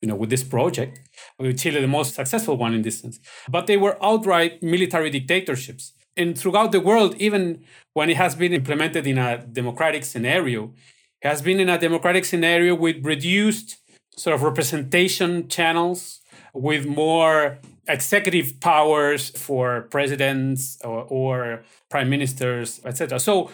[0.00, 1.00] you know, with this project.
[1.38, 3.20] Uh, Chile, the most successful one in this sense.
[3.48, 5.92] But they were outright military dictatorships.
[6.16, 7.62] And throughout the world, even
[7.92, 10.72] when it has been implemented in a democratic scenario,
[11.20, 13.76] it has been in a democratic scenario with reduced
[14.16, 16.20] sort of representation channels,
[16.54, 23.20] with more executive powers for presidents or, or prime ministers, etc.
[23.20, 23.50] So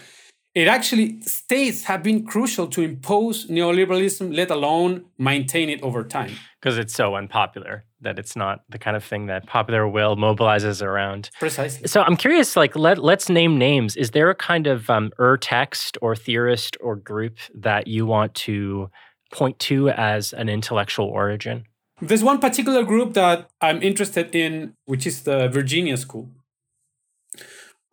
[0.55, 6.33] it actually states have been crucial to impose neoliberalism, let alone maintain it over time.
[6.61, 10.83] Because it's so unpopular that it's not the kind of thing that popular will mobilizes
[10.83, 11.31] around.
[11.39, 11.89] Precisely.
[11.89, 13.97] So I'm curious, like let let's name names.
[13.97, 18.35] Is there a kind of um, ur text or theorist or group that you want
[18.35, 18.91] to
[19.33, 21.65] point to as an intellectual origin?
[22.01, 26.31] There's one particular group that I'm interested in, which is the Virginia School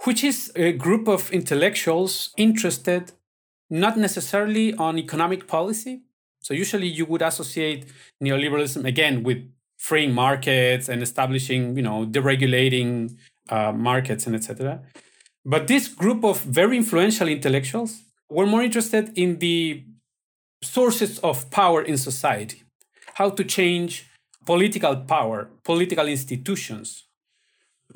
[0.05, 3.11] which is a group of intellectuals interested
[3.69, 6.01] not necessarily on economic policy.
[6.41, 7.85] So usually you would associate
[8.23, 9.39] neoliberalism again with
[9.77, 13.17] freeing markets and establishing, you know, deregulating
[13.49, 14.81] uh, markets and etc.
[15.45, 19.83] But this group of very influential intellectuals were more interested in the
[20.63, 22.63] sources of power in society,
[23.15, 24.09] how to change
[24.45, 27.05] political power, political institutions,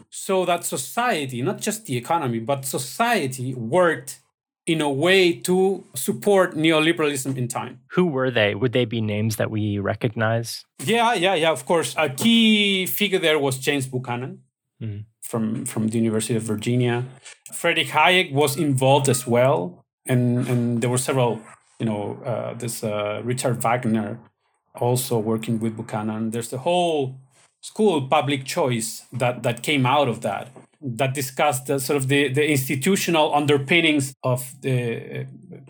[0.10, 4.20] so that society, not just the economy, but society worked
[4.66, 7.82] in a way to support neoliberalism in time.
[7.91, 8.56] Who were they?
[8.56, 10.66] Would they be names that we recognize?
[10.86, 11.94] Yeah, yeah, yeah, of course.
[11.98, 14.41] A key figure there was James Buchanan
[14.82, 15.02] mm-hmm.
[15.22, 17.06] from, from the University of Virginia.
[17.54, 19.84] Friedrich Hayek was involved as well.
[20.06, 21.41] And, and there were several,
[21.80, 24.20] you know, uh, there's uh, Richard Wagner
[24.76, 26.32] also working with Buchanan.
[26.32, 27.20] There's the whole
[27.64, 30.49] school public choice that that came out of that
[30.86, 35.24] that discussed the, sort of the, the institutional underpinnings of the uh,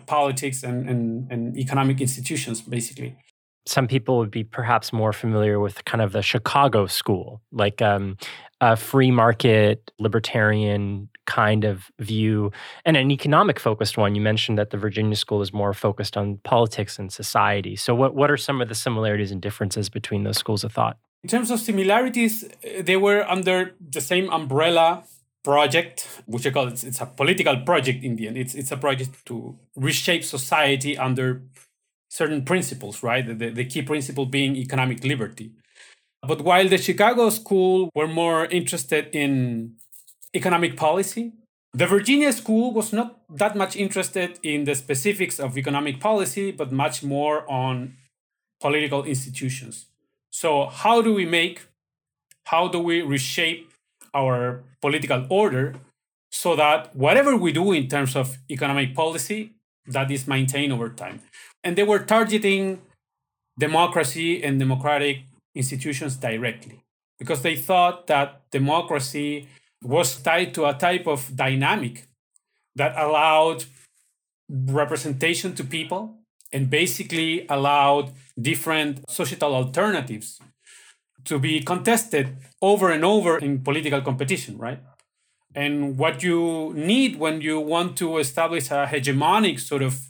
[0.06, 3.14] politics and, and, and economic institutions basically.
[3.64, 8.16] Some people would be perhaps more familiar with kind of the chicago school like um,
[8.60, 12.50] a free market libertarian kind of view
[12.84, 14.16] and an economic focused one.
[14.16, 17.76] You mentioned that the virginia school is more focused on politics and society.
[17.76, 20.98] So what, what are some of the similarities and differences between those schools of thought
[21.24, 25.04] in terms of similarities, uh, they were under the same umbrella
[25.42, 28.36] project, which I call it, it's a political project in the end.
[28.36, 31.42] It's, it's a project to reshape society under
[32.10, 33.26] certain principles, right?
[33.26, 35.52] The, the key principle being economic liberty.
[36.28, 39.76] But while the Chicago school were more interested in
[40.34, 41.32] economic policy,
[41.72, 46.70] the Virginia school was not that much interested in the specifics of economic policy, but
[46.70, 47.94] much more on
[48.60, 49.86] political institutions.
[50.34, 51.62] So, how do we make,
[52.46, 53.70] how do we reshape
[54.12, 55.76] our political order
[56.32, 59.52] so that whatever we do in terms of economic policy,
[59.86, 61.20] that is maintained over time?
[61.62, 62.82] And they were targeting
[63.60, 65.18] democracy and democratic
[65.54, 66.82] institutions directly
[67.16, 69.46] because they thought that democracy
[69.84, 72.08] was tied to a type of dynamic
[72.74, 73.66] that allowed
[74.50, 76.18] representation to people
[76.54, 80.40] and basically allowed different societal alternatives
[81.24, 84.80] to be contested over and over in political competition, right?
[85.54, 90.00] And what you need when you want to establish a hegemonic sort of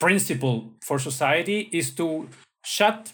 [0.00, 2.28] principle for society is to
[2.64, 3.12] shut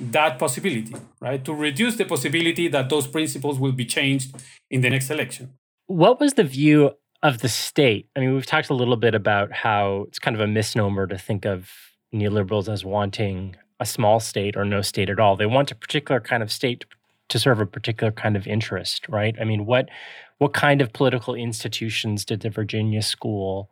[0.00, 1.44] that possibility, right?
[1.44, 4.34] To reduce the possibility that those principles will be changed
[4.70, 5.54] in the next election.
[5.86, 8.08] What was the view of the state?
[8.16, 11.18] I mean, we've talked a little bit about how it's kind of a misnomer to
[11.18, 11.70] think of
[12.14, 15.36] neoliberals as wanting a small state or no state at all.
[15.36, 16.84] They want a particular kind of state
[17.28, 19.34] to serve a particular kind of interest, right?
[19.40, 19.88] I mean, what
[20.38, 23.70] what kind of political institutions did the Virginia school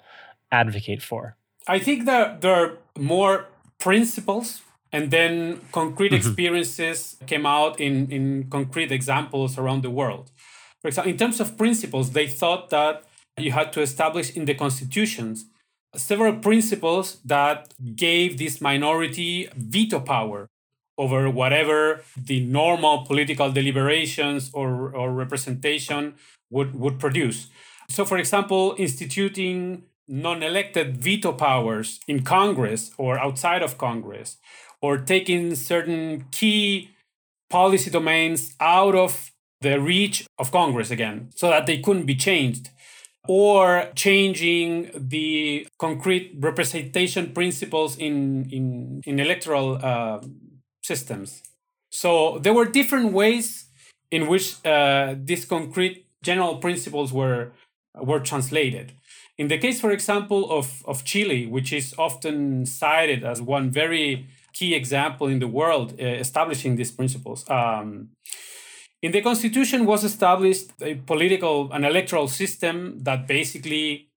[0.51, 1.37] advocate for?
[1.67, 3.47] I think that there are more
[3.79, 4.63] principles
[4.93, 6.29] and then concrete mm-hmm.
[6.29, 10.31] experiences came out in, in concrete examples around the world.
[10.81, 13.05] For example, in terms of principles, they thought that
[13.39, 15.47] you had to establish in the constitutions
[15.95, 20.49] several principles that gave this minority veto power
[20.99, 26.15] over whatever the normal political deliberations or, or representation
[26.51, 27.49] would, would produce.
[27.89, 34.37] So, for example, instituting non elected veto powers in Congress or outside of Congress,
[34.81, 36.91] or taking certain key
[37.49, 39.31] policy domains out of
[39.61, 42.71] the reach of Congress again so that they couldn't be changed
[43.29, 50.21] or changing the concrete representation principles in, in, in electoral uh,
[50.83, 51.43] systems.
[51.91, 53.67] So there were different ways
[54.11, 57.53] in which uh, these concrete general principles were,
[57.95, 58.93] were translated.
[59.39, 64.27] In the case, for example, of, of Chile, which is often cited as one very
[64.53, 68.11] key example in the world uh, establishing these principles, um,
[69.03, 74.09] in the constitution was established a political and electoral system that basically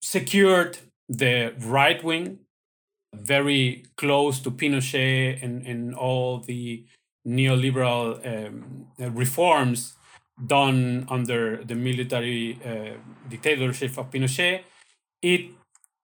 [0.00, 2.38] secured the right wing
[3.14, 6.84] very close to pinochet and, and all the
[7.26, 9.94] neoliberal um, reforms
[10.46, 12.98] done under the military uh,
[13.28, 14.62] dictatorship of pinochet
[15.22, 15.50] it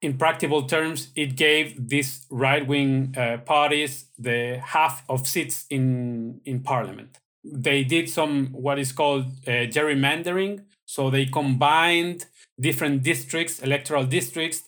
[0.03, 6.41] in practical terms, it gave these right wing uh, parties the half of seats in,
[6.45, 7.19] in parliament.
[7.45, 10.65] They did some what is called uh, gerrymandering.
[10.87, 12.27] So they combined
[12.59, 14.63] different districts, electoral districts,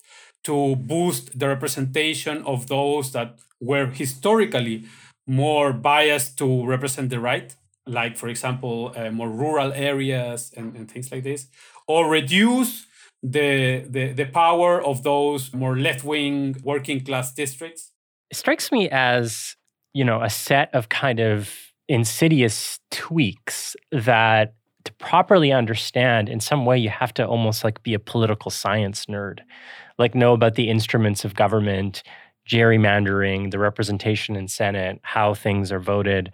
[0.44, 4.84] to boost the representation of those that were historically
[5.26, 7.54] more biased to represent the right,
[7.86, 11.46] like, for example, uh, more rural areas and, and things like this,
[11.86, 12.86] or reduce
[13.22, 17.92] the, the, the power of those more left wing working class districts?
[18.30, 19.56] It strikes me as,
[19.94, 26.64] you know, a set of kind of insidious tweaks that to properly understand in some
[26.64, 29.40] way you have to almost like be a political science nerd.
[29.98, 32.02] Like know about the instruments of government
[32.48, 36.32] gerrymandering the representation in senate how things are voted.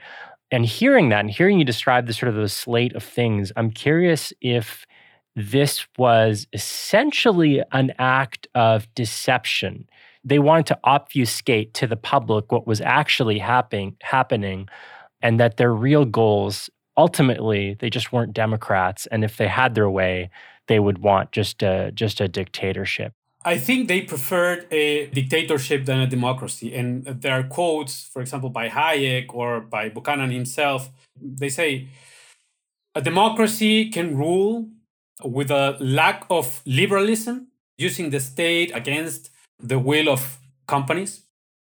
[0.51, 3.71] And hearing that and hearing you describe the sort of the slate of things i'm
[3.71, 4.87] curious if
[5.37, 9.89] this was essentially an act of deception.
[10.25, 14.69] They wanted to obfuscate to the public what was actually happening, happening,
[15.21, 19.07] and that their real goals ultimately they just weren't Democrats.
[19.07, 20.31] And if they had their way,
[20.67, 23.13] they would want just a just a dictatorship.
[23.45, 26.75] I think they preferred a dictatorship than a democracy.
[26.75, 30.91] And there are quotes, for example, by Hayek or by Buchanan himself.
[31.17, 31.89] They say
[32.95, 34.69] a democracy can rule
[35.23, 41.23] with a lack of liberalism, using the state against the will of companies,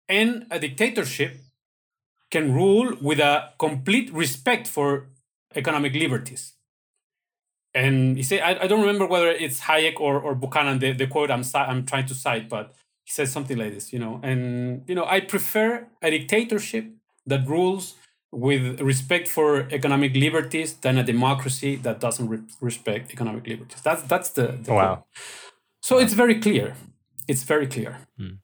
[0.08, 1.45] and a dictatorship
[2.36, 3.34] can rule with a
[3.66, 4.88] complete respect for
[5.62, 6.44] economic liberties.
[7.74, 11.08] And he said, I, I don't remember whether it's Hayek or, or Buchanan, the, the
[11.08, 12.66] quote I'm, I'm trying to cite, but
[13.06, 16.86] he says something like this, you know, and, you know, I prefer a dictatorship
[17.26, 17.96] that rules
[18.32, 23.82] with respect for economic liberties than a democracy that doesn't re- respect economic liberties.
[23.82, 24.96] That's that's the, the wow.
[24.96, 25.06] Point.
[25.82, 26.76] So it's very clear.
[27.30, 27.92] It's very clear.
[28.18, 28.36] Hmm.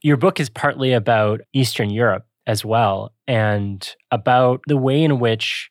[0.00, 5.70] Your book is partly about Eastern Europe as well, and about the way in which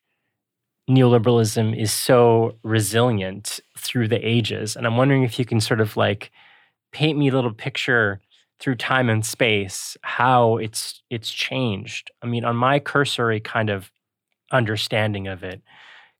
[0.89, 4.75] neoliberalism is so resilient through the ages.
[4.75, 6.31] And I'm wondering if you can sort of like
[6.91, 8.19] paint me a little picture
[8.59, 12.11] through time and space how it's it's changed.
[12.21, 13.91] I mean, on my cursory kind of
[14.51, 15.61] understanding of it,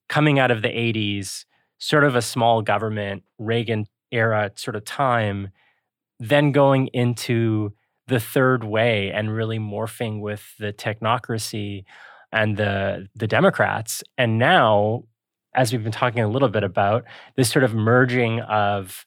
[0.09, 1.45] coming out of the 80s,
[1.77, 5.49] sort of a small government, Reagan era sort of time,
[6.19, 7.73] then going into
[8.11, 11.85] the third way and really morphing with the technocracy
[12.31, 14.03] and the the Democrats.
[14.17, 15.05] And now,
[15.55, 17.05] as we've been talking a little bit about,
[17.35, 19.05] this sort of merging of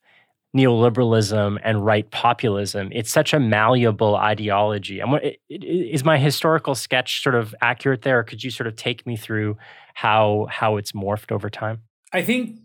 [0.56, 2.88] neoliberalism and right populism.
[2.92, 5.00] It's such a malleable ideology.
[5.00, 8.22] And is my historical sketch sort of accurate there?
[8.22, 9.56] Could you sort of take me through
[9.94, 11.82] how how it's morphed over time?
[12.12, 12.60] I think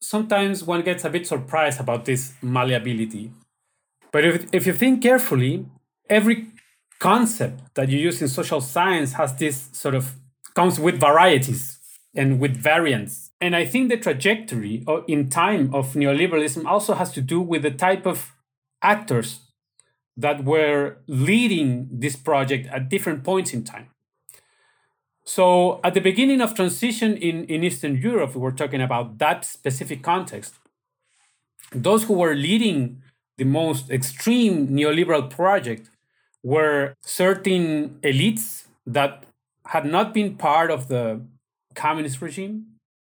[0.00, 3.30] sometimes one gets a bit surprised about this malleability.
[4.12, 5.66] But if, if you think carefully,
[6.08, 6.48] every
[6.98, 10.14] concept that you use in social science has this sort of
[10.54, 11.78] comes with varieties
[12.14, 17.10] and with variants and I think the trajectory uh, in time of neoliberalism also has
[17.14, 18.30] to do with the type of
[18.80, 19.40] actors
[20.16, 23.88] that were leading this project at different points in time.
[25.24, 29.44] So, at the beginning of transition in, in Eastern Europe, we were talking about that
[29.44, 30.54] specific context.
[31.72, 33.02] Those who were leading
[33.42, 35.84] the most extreme neoliberal project
[36.52, 36.80] were
[37.22, 38.46] certain elites
[38.96, 39.12] that
[39.74, 41.04] had not been part of the
[41.74, 42.54] communist regime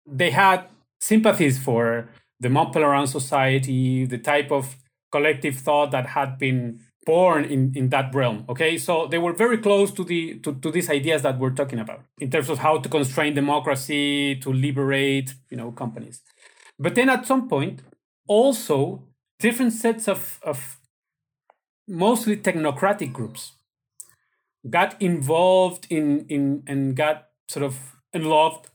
[0.07, 0.67] they had
[1.01, 2.09] sympathies for
[2.41, 2.75] the Mont
[3.09, 4.77] society, the type of
[5.11, 8.45] collective thought that had been born in, in that realm.
[8.49, 11.79] Okay, so they were very close to the to, to these ideas that we're talking
[11.79, 16.23] about in terms of how to constrain democracy, to liberate, you know, companies.
[16.79, 17.83] But then at some point,
[18.27, 19.03] also
[19.43, 20.79] different sets of, of
[21.89, 23.53] mostly technocratic groups
[24.71, 27.17] got involved in in and got
[27.49, 27.75] sort of
[28.13, 28.71] involved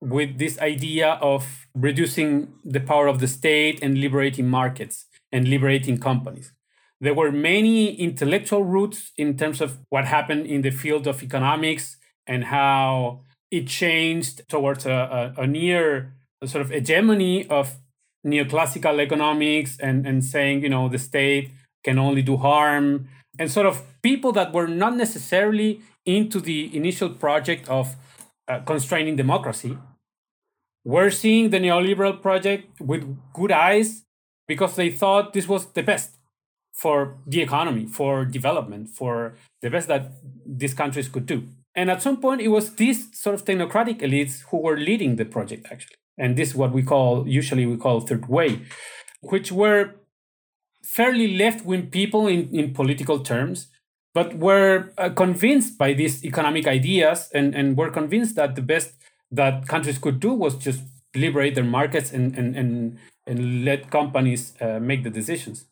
[0.00, 5.98] with this idea of reducing the power of the state and liberating markets and liberating
[5.98, 6.52] companies.
[7.00, 11.96] There were many intellectual roots in terms of what happened in the field of economics
[12.26, 16.14] and how it changed towards a, a, a near
[16.44, 17.79] sort of hegemony of
[18.26, 21.50] neoclassical economics and, and saying, you know, the state
[21.84, 23.08] can only do harm.
[23.38, 27.96] And sort of people that were not necessarily into the initial project of
[28.48, 29.78] uh, constraining democracy,
[30.84, 34.04] were seeing the neoliberal project with good eyes
[34.48, 36.16] because they thought this was the best
[36.72, 40.12] for the economy, for development, for the best that
[40.46, 41.46] these countries could do.
[41.74, 45.24] And at some point, it was these sort of technocratic elites who were leading the
[45.24, 45.99] project, actually.
[46.20, 48.60] And this is what we call, usually we call third way,
[49.22, 49.94] which were
[50.84, 53.68] fairly left wing people in, in political terms,
[54.12, 58.92] but were uh, convinced by these economic ideas and, and were convinced that the best
[59.30, 60.82] that countries could do was just
[61.14, 65.66] liberate their markets and, and, and, and let companies uh, make the decisions.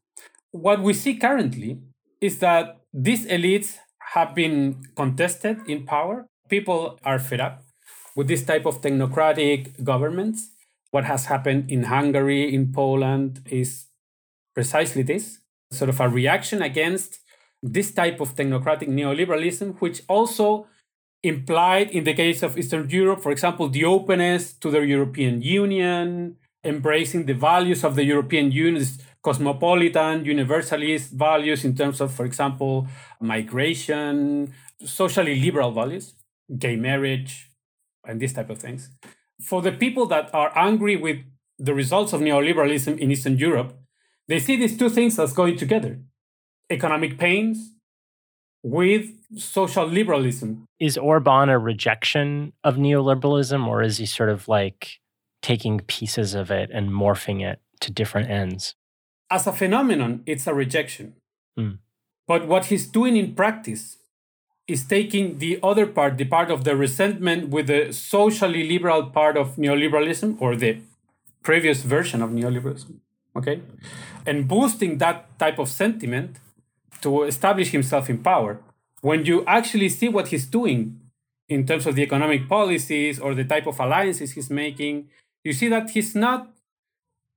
[0.50, 1.78] What we see currently
[2.20, 3.76] is that these elites
[4.14, 6.26] have been contested in power.
[6.48, 7.62] People are fed up
[8.18, 10.50] with this type of technocratic governments.
[10.90, 13.86] What has happened in Hungary, in Poland, is
[14.56, 15.38] precisely this
[15.70, 17.20] sort of a reaction against
[17.62, 20.66] this type of technocratic neoliberalism, which also
[21.22, 26.36] implied in the case of Eastern Europe, for example, the openness to the European Union,
[26.64, 28.84] embracing the values of the European Union,
[29.22, 32.88] cosmopolitan, universalist values in terms of, for example,
[33.20, 34.52] migration,
[34.84, 36.14] socially liberal values,
[36.58, 37.47] gay marriage,
[38.08, 38.90] and these type of things.
[39.40, 41.18] For the people that are angry with
[41.58, 43.78] the results of neoliberalism in Eastern Europe,
[44.26, 46.00] they see these two things as going together
[46.70, 47.72] economic pains
[48.62, 49.06] with
[49.36, 50.66] social liberalism.
[50.80, 55.00] Is Orban a rejection of neoliberalism, or is he sort of like
[55.42, 58.74] taking pieces of it and morphing it to different ends?
[59.30, 61.14] As a phenomenon, it's a rejection.
[61.58, 61.78] Mm.
[62.26, 63.97] But what he's doing in practice
[64.68, 69.36] is taking the other part, the part of the resentment with the socially liberal part
[69.36, 70.78] of neoliberalism or the
[71.42, 72.96] previous version of neoliberalism,
[73.34, 73.62] okay?
[74.26, 76.36] And boosting that type of sentiment
[77.00, 78.60] to establish himself in power.
[79.00, 81.00] When you actually see what he's doing
[81.48, 85.08] in terms of the economic policies or the type of alliances he's making,
[85.44, 86.48] you see that he's not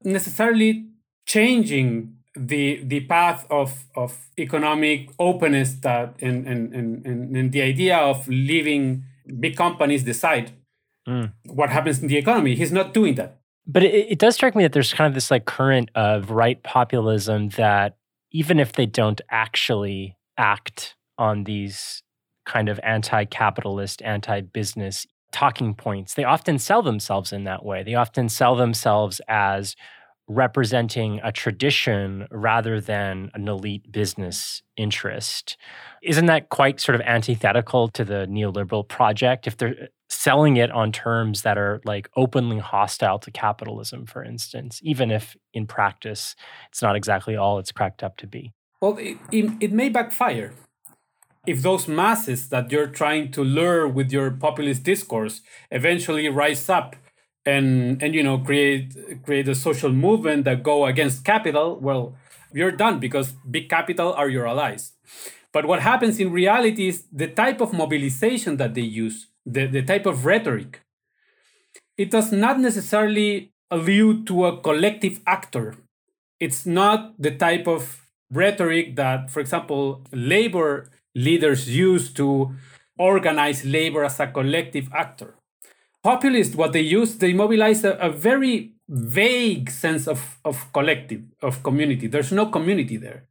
[0.04, 0.88] necessarily
[1.26, 7.98] changing the the path of, of economic openness that and, and, and, and, the idea
[7.98, 9.04] of leaving
[9.40, 10.52] big companies decide
[11.08, 11.32] mm.
[11.48, 12.56] what happens in the economy.
[12.56, 13.42] He's not doing that.
[13.68, 16.62] But it, it does strike me that there's kind of this like current of right
[16.64, 17.98] populism that
[18.32, 22.02] even if they don't actually act on these
[22.46, 27.84] kind of anti capitalist, anti business talking points, they often sell themselves in that way.
[27.84, 29.76] They often sell themselves as
[30.34, 35.58] representing a tradition rather than an elite business interest.
[36.02, 39.46] Isn't that quite sort of antithetical to the neoliberal project?
[39.46, 44.80] If they're selling it on terms that are like openly hostile to capitalism, for instance,
[44.84, 46.36] even if in practice
[46.70, 48.52] it's not exactly all it's cracked up to be.
[48.82, 50.54] Well, it, it, it may backfire.
[51.46, 56.96] If those masses that you're trying to lure with your populist discourse eventually rise up
[57.46, 62.16] and and you know create create a social movement that go against capital, well,
[62.54, 64.94] you're done because big capital are your allies.
[65.52, 69.82] But what happens in reality is the type of mobilization that they use the, the
[69.82, 70.82] type of rhetoric,
[71.98, 75.76] it does not necessarily allude to a collective actor.
[76.40, 82.56] It's not the type of rhetoric that, for example, labor leaders use to
[82.98, 85.36] organize labor as a collective actor.
[86.04, 91.62] Populists, what they use, they mobilize a, a very vague sense of, of collective, of
[91.64, 92.08] community.
[92.08, 93.28] There's no community there.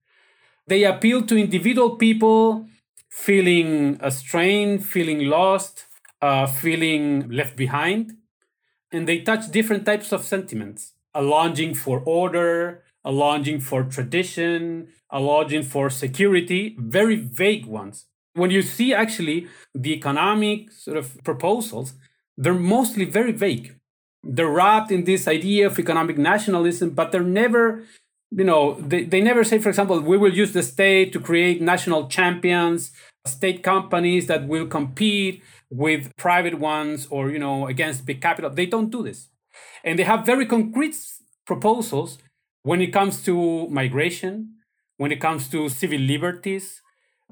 [0.68, 2.66] They appeal to individual people
[3.10, 5.86] feeling strained, feeling lost,
[6.22, 8.12] uh, feeling left behind.
[8.92, 14.88] And they touch different types of sentiments a longing for order, a longing for tradition,
[15.10, 18.06] a longing for security, very vague ones.
[18.34, 21.94] When you see actually the economic sort of proposals,
[22.42, 23.76] they're mostly very vague.
[24.22, 27.84] They're wrapped in this idea of economic nationalism, but they're never,
[28.30, 31.60] you know, they, they never say, for example, we will use the state to create
[31.60, 32.92] national champions,
[33.26, 38.50] state companies that will compete with private ones or you know against big capital.
[38.50, 39.28] They don't do this.
[39.84, 40.96] And they have very concrete
[41.46, 42.18] proposals
[42.62, 44.54] when it comes to migration
[45.00, 46.82] when it comes to civil liberties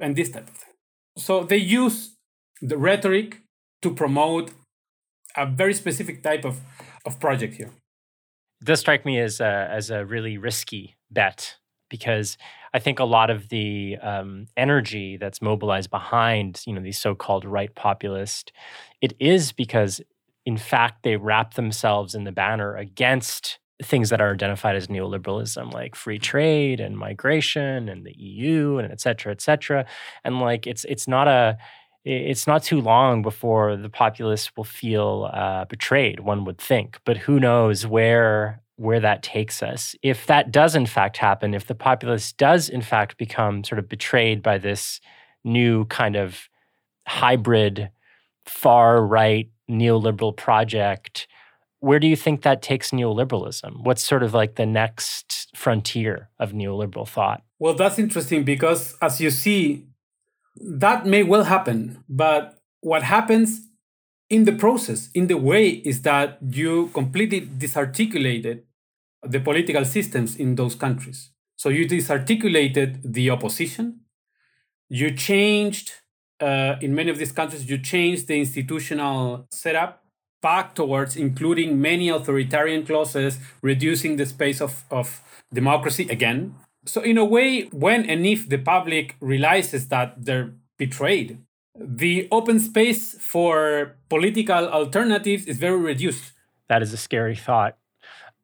[0.00, 0.74] and this type of thing.
[1.18, 2.16] So they use
[2.62, 3.42] the rhetoric
[3.82, 4.52] to promote
[5.38, 6.60] a very specific type of,
[7.06, 7.70] of project here
[8.60, 11.56] it does strike me as a, as a really risky bet
[11.88, 12.36] because
[12.74, 17.44] I think a lot of the um, energy that's mobilized behind you know these so-called
[17.44, 18.52] right populist,
[19.00, 20.00] it is because
[20.44, 25.72] in fact they wrap themselves in the banner against things that are identified as neoliberalism,
[25.72, 29.86] like free trade and migration and the EU and et cetera, et cetera.
[30.24, 31.56] And like it's it's not a
[32.08, 36.20] it's not too long before the populists will feel uh, betrayed.
[36.20, 39.96] One would think, but who knows where where that takes us.
[40.02, 43.88] If that does in fact happen, if the populace does in fact become sort of
[43.88, 45.00] betrayed by this
[45.44, 46.48] new kind of
[47.06, 47.90] hybrid
[48.46, 51.26] far right neoliberal project,
[51.80, 53.82] where do you think that takes neoliberalism?
[53.82, 57.42] What's sort of like the next frontier of neoliberal thought?
[57.58, 59.88] Well, that's interesting because as you see,
[60.60, 62.04] that may well happen.
[62.08, 63.68] But what happens
[64.30, 68.64] in the process, in the way, is that you completely disarticulated
[69.22, 71.30] the political systems in those countries.
[71.56, 74.00] So you disarticulated the opposition.
[74.88, 75.92] You changed,
[76.40, 80.04] uh, in many of these countries, you changed the institutional setup
[80.40, 85.20] back towards including many authoritarian clauses, reducing the space of, of
[85.52, 86.54] democracy again.
[86.88, 91.38] So, in a way, when and if the public realizes that they're betrayed,
[91.78, 96.32] the open space for political alternatives is very reduced.
[96.70, 97.76] That is a scary thought.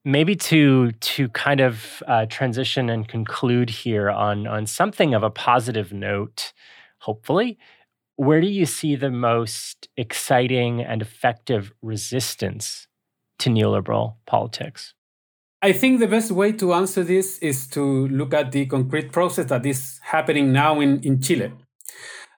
[0.05, 5.31] Maybe to to kind of uh, transition and conclude here on on something of a
[5.31, 6.53] positive note,
[6.99, 7.59] hopefully,
[8.17, 12.89] where do you see the most exciting and effective resistance
[13.39, 14.93] to neoliberal politics?
[15.65, 19.47] I think the best way to answer this is to look at the concrete process
[19.47, 21.53] that is happening now in, in Chile.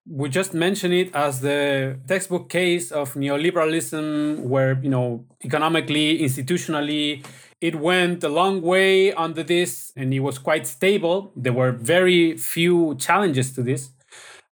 [0.09, 7.27] We just mentioned it as the textbook case of neoliberalism, where, you know, economically, institutionally,
[7.61, 11.33] it went a long way under this and it was quite stable.
[11.35, 13.91] There were very few challenges to this.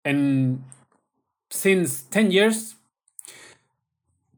[0.03, 0.65] And
[1.51, 2.77] since 10 years,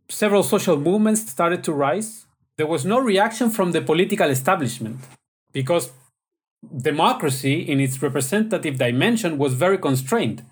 [0.09, 2.24] several social movements started to rise.
[2.57, 5.01] There was no reaction from the political establishment
[5.53, 5.91] because
[6.77, 10.45] democracy in its representative dimension was very constrained.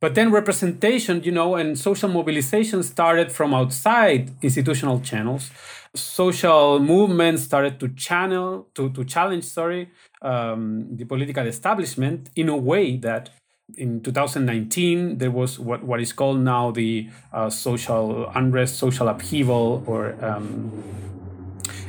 [0.00, 5.50] But then representation, you know, and social mobilization started from outside institutional channels.
[5.94, 12.56] Social movements started to channel, to, to challenge, sorry, um, the political establishment in a
[12.56, 13.30] way that
[13.76, 19.82] in 2019 there was what, what is called now the uh, social unrest social upheaval
[19.86, 20.82] or um,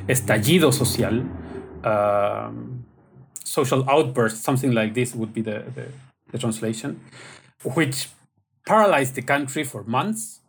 [0.07, 1.23] estallido social
[1.83, 2.85] um,
[3.43, 5.85] social outburst something like this would be the, the,
[6.31, 6.99] the translation
[7.75, 8.09] which
[8.65, 10.41] paralyzed the country for months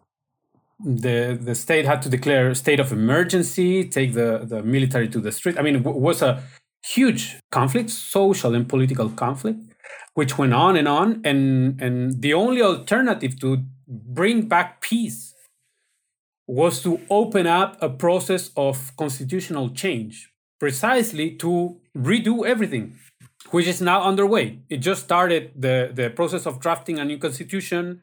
[0.81, 5.21] the the state had to declare a state of emergency take the the military to
[5.21, 6.43] the street i mean it was a
[6.85, 9.59] huge conflict social and political conflict
[10.15, 11.21] which went on and on.
[11.25, 15.34] And, and the only alternative to bring back peace
[16.47, 20.31] was to open up a process of constitutional change,
[20.61, 22.99] precisely to redo everything,
[23.51, 24.59] which is now underway.
[24.69, 28.03] It just started the, the process of drafting a new constitution.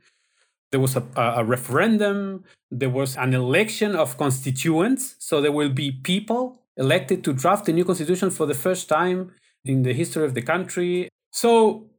[0.72, 5.16] There was a, a referendum, there was an election of constituents.
[5.20, 9.34] So there will be people elected to draft a new constitution for the first time
[9.66, 11.10] in the history of the country.
[11.32, 11.90] So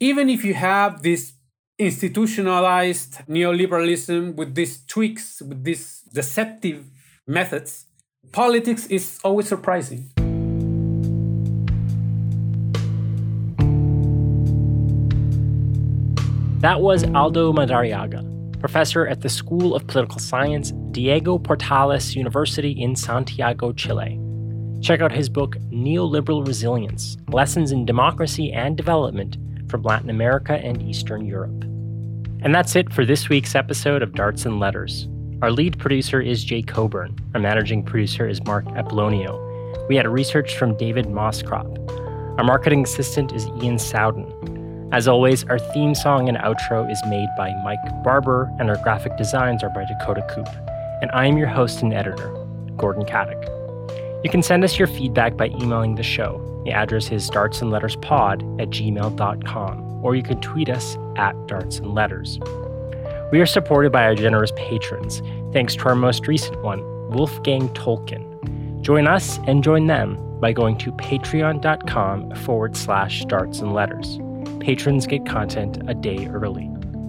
[0.00, 1.32] even if you have this
[1.78, 6.86] institutionalized neoliberalism with these tweaks, with these deceptive
[7.26, 7.84] methods,
[8.32, 10.10] politics is always surprising.
[16.60, 22.96] That was Aldo Madariaga, professor at the School of Political Science, Diego Portales University in
[22.96, 24.18] Santiago, Chile.
[24.80, 29.36] Check out his book, Neoliberal Resilience Lessons in Democracy and Development
[29.68, 31.64] from Latin America and Eastern Europe.
[32.42, 35.08] And that's it for this week's episode of Darts and Letters.
[35.42, 37.16] Our lead producer is Jay Coburn.
[37.34, 39.88] Our managing producer is Mark Apollonio.
[39.88, 41.66] We had research from David Moscrop.
[42.38, 44.90] Our marketing assistant is Ian Sowden.
[44.92, 49.16] As always, our theme song and outro is made by Mike Barber, and our graphic
[49.16, 50.48] designs are by Dakota Coop.
[51.02, 52.28] And I am your host and editor,
[52.76, 53.55] Gordon Katic.
[54.26, 58.70] You can send us your feedback by emailing the show the address is dartsandletterspod at
[58.70, 62.40] gmail.com, or you can tweet us at dartsandletters.
[63.30, 65.22] We are supported by our generous patrons,
[65.52, 68.80] thanks to our most recent one, Wolfgang Tolkien.
[68.80, 74.18] Join us and join them by going to patreon.com forward slash darts and letters.
[74.58, 76.68] Patrons get content a day early.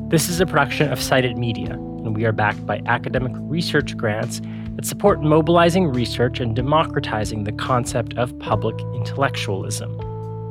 [0.10, 4.40] This is a production of Cited Media, and we are backed by academic research grants
[4.78, 9.98] that support mobilizing research and democratizing the concept of public intellectualism.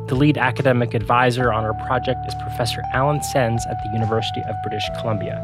[0.08, 4.54] The lead academic advisor on our project is Professor Alan Sens at the University of
[4.62, 5.40] British Columbia.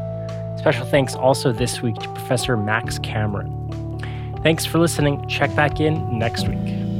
[0.57, 3.49] Special thanks also this week to Professor Max Cameron.
[4.43, 5.25] Thanks for listening.
[5.27, 6.92] Check back in next week.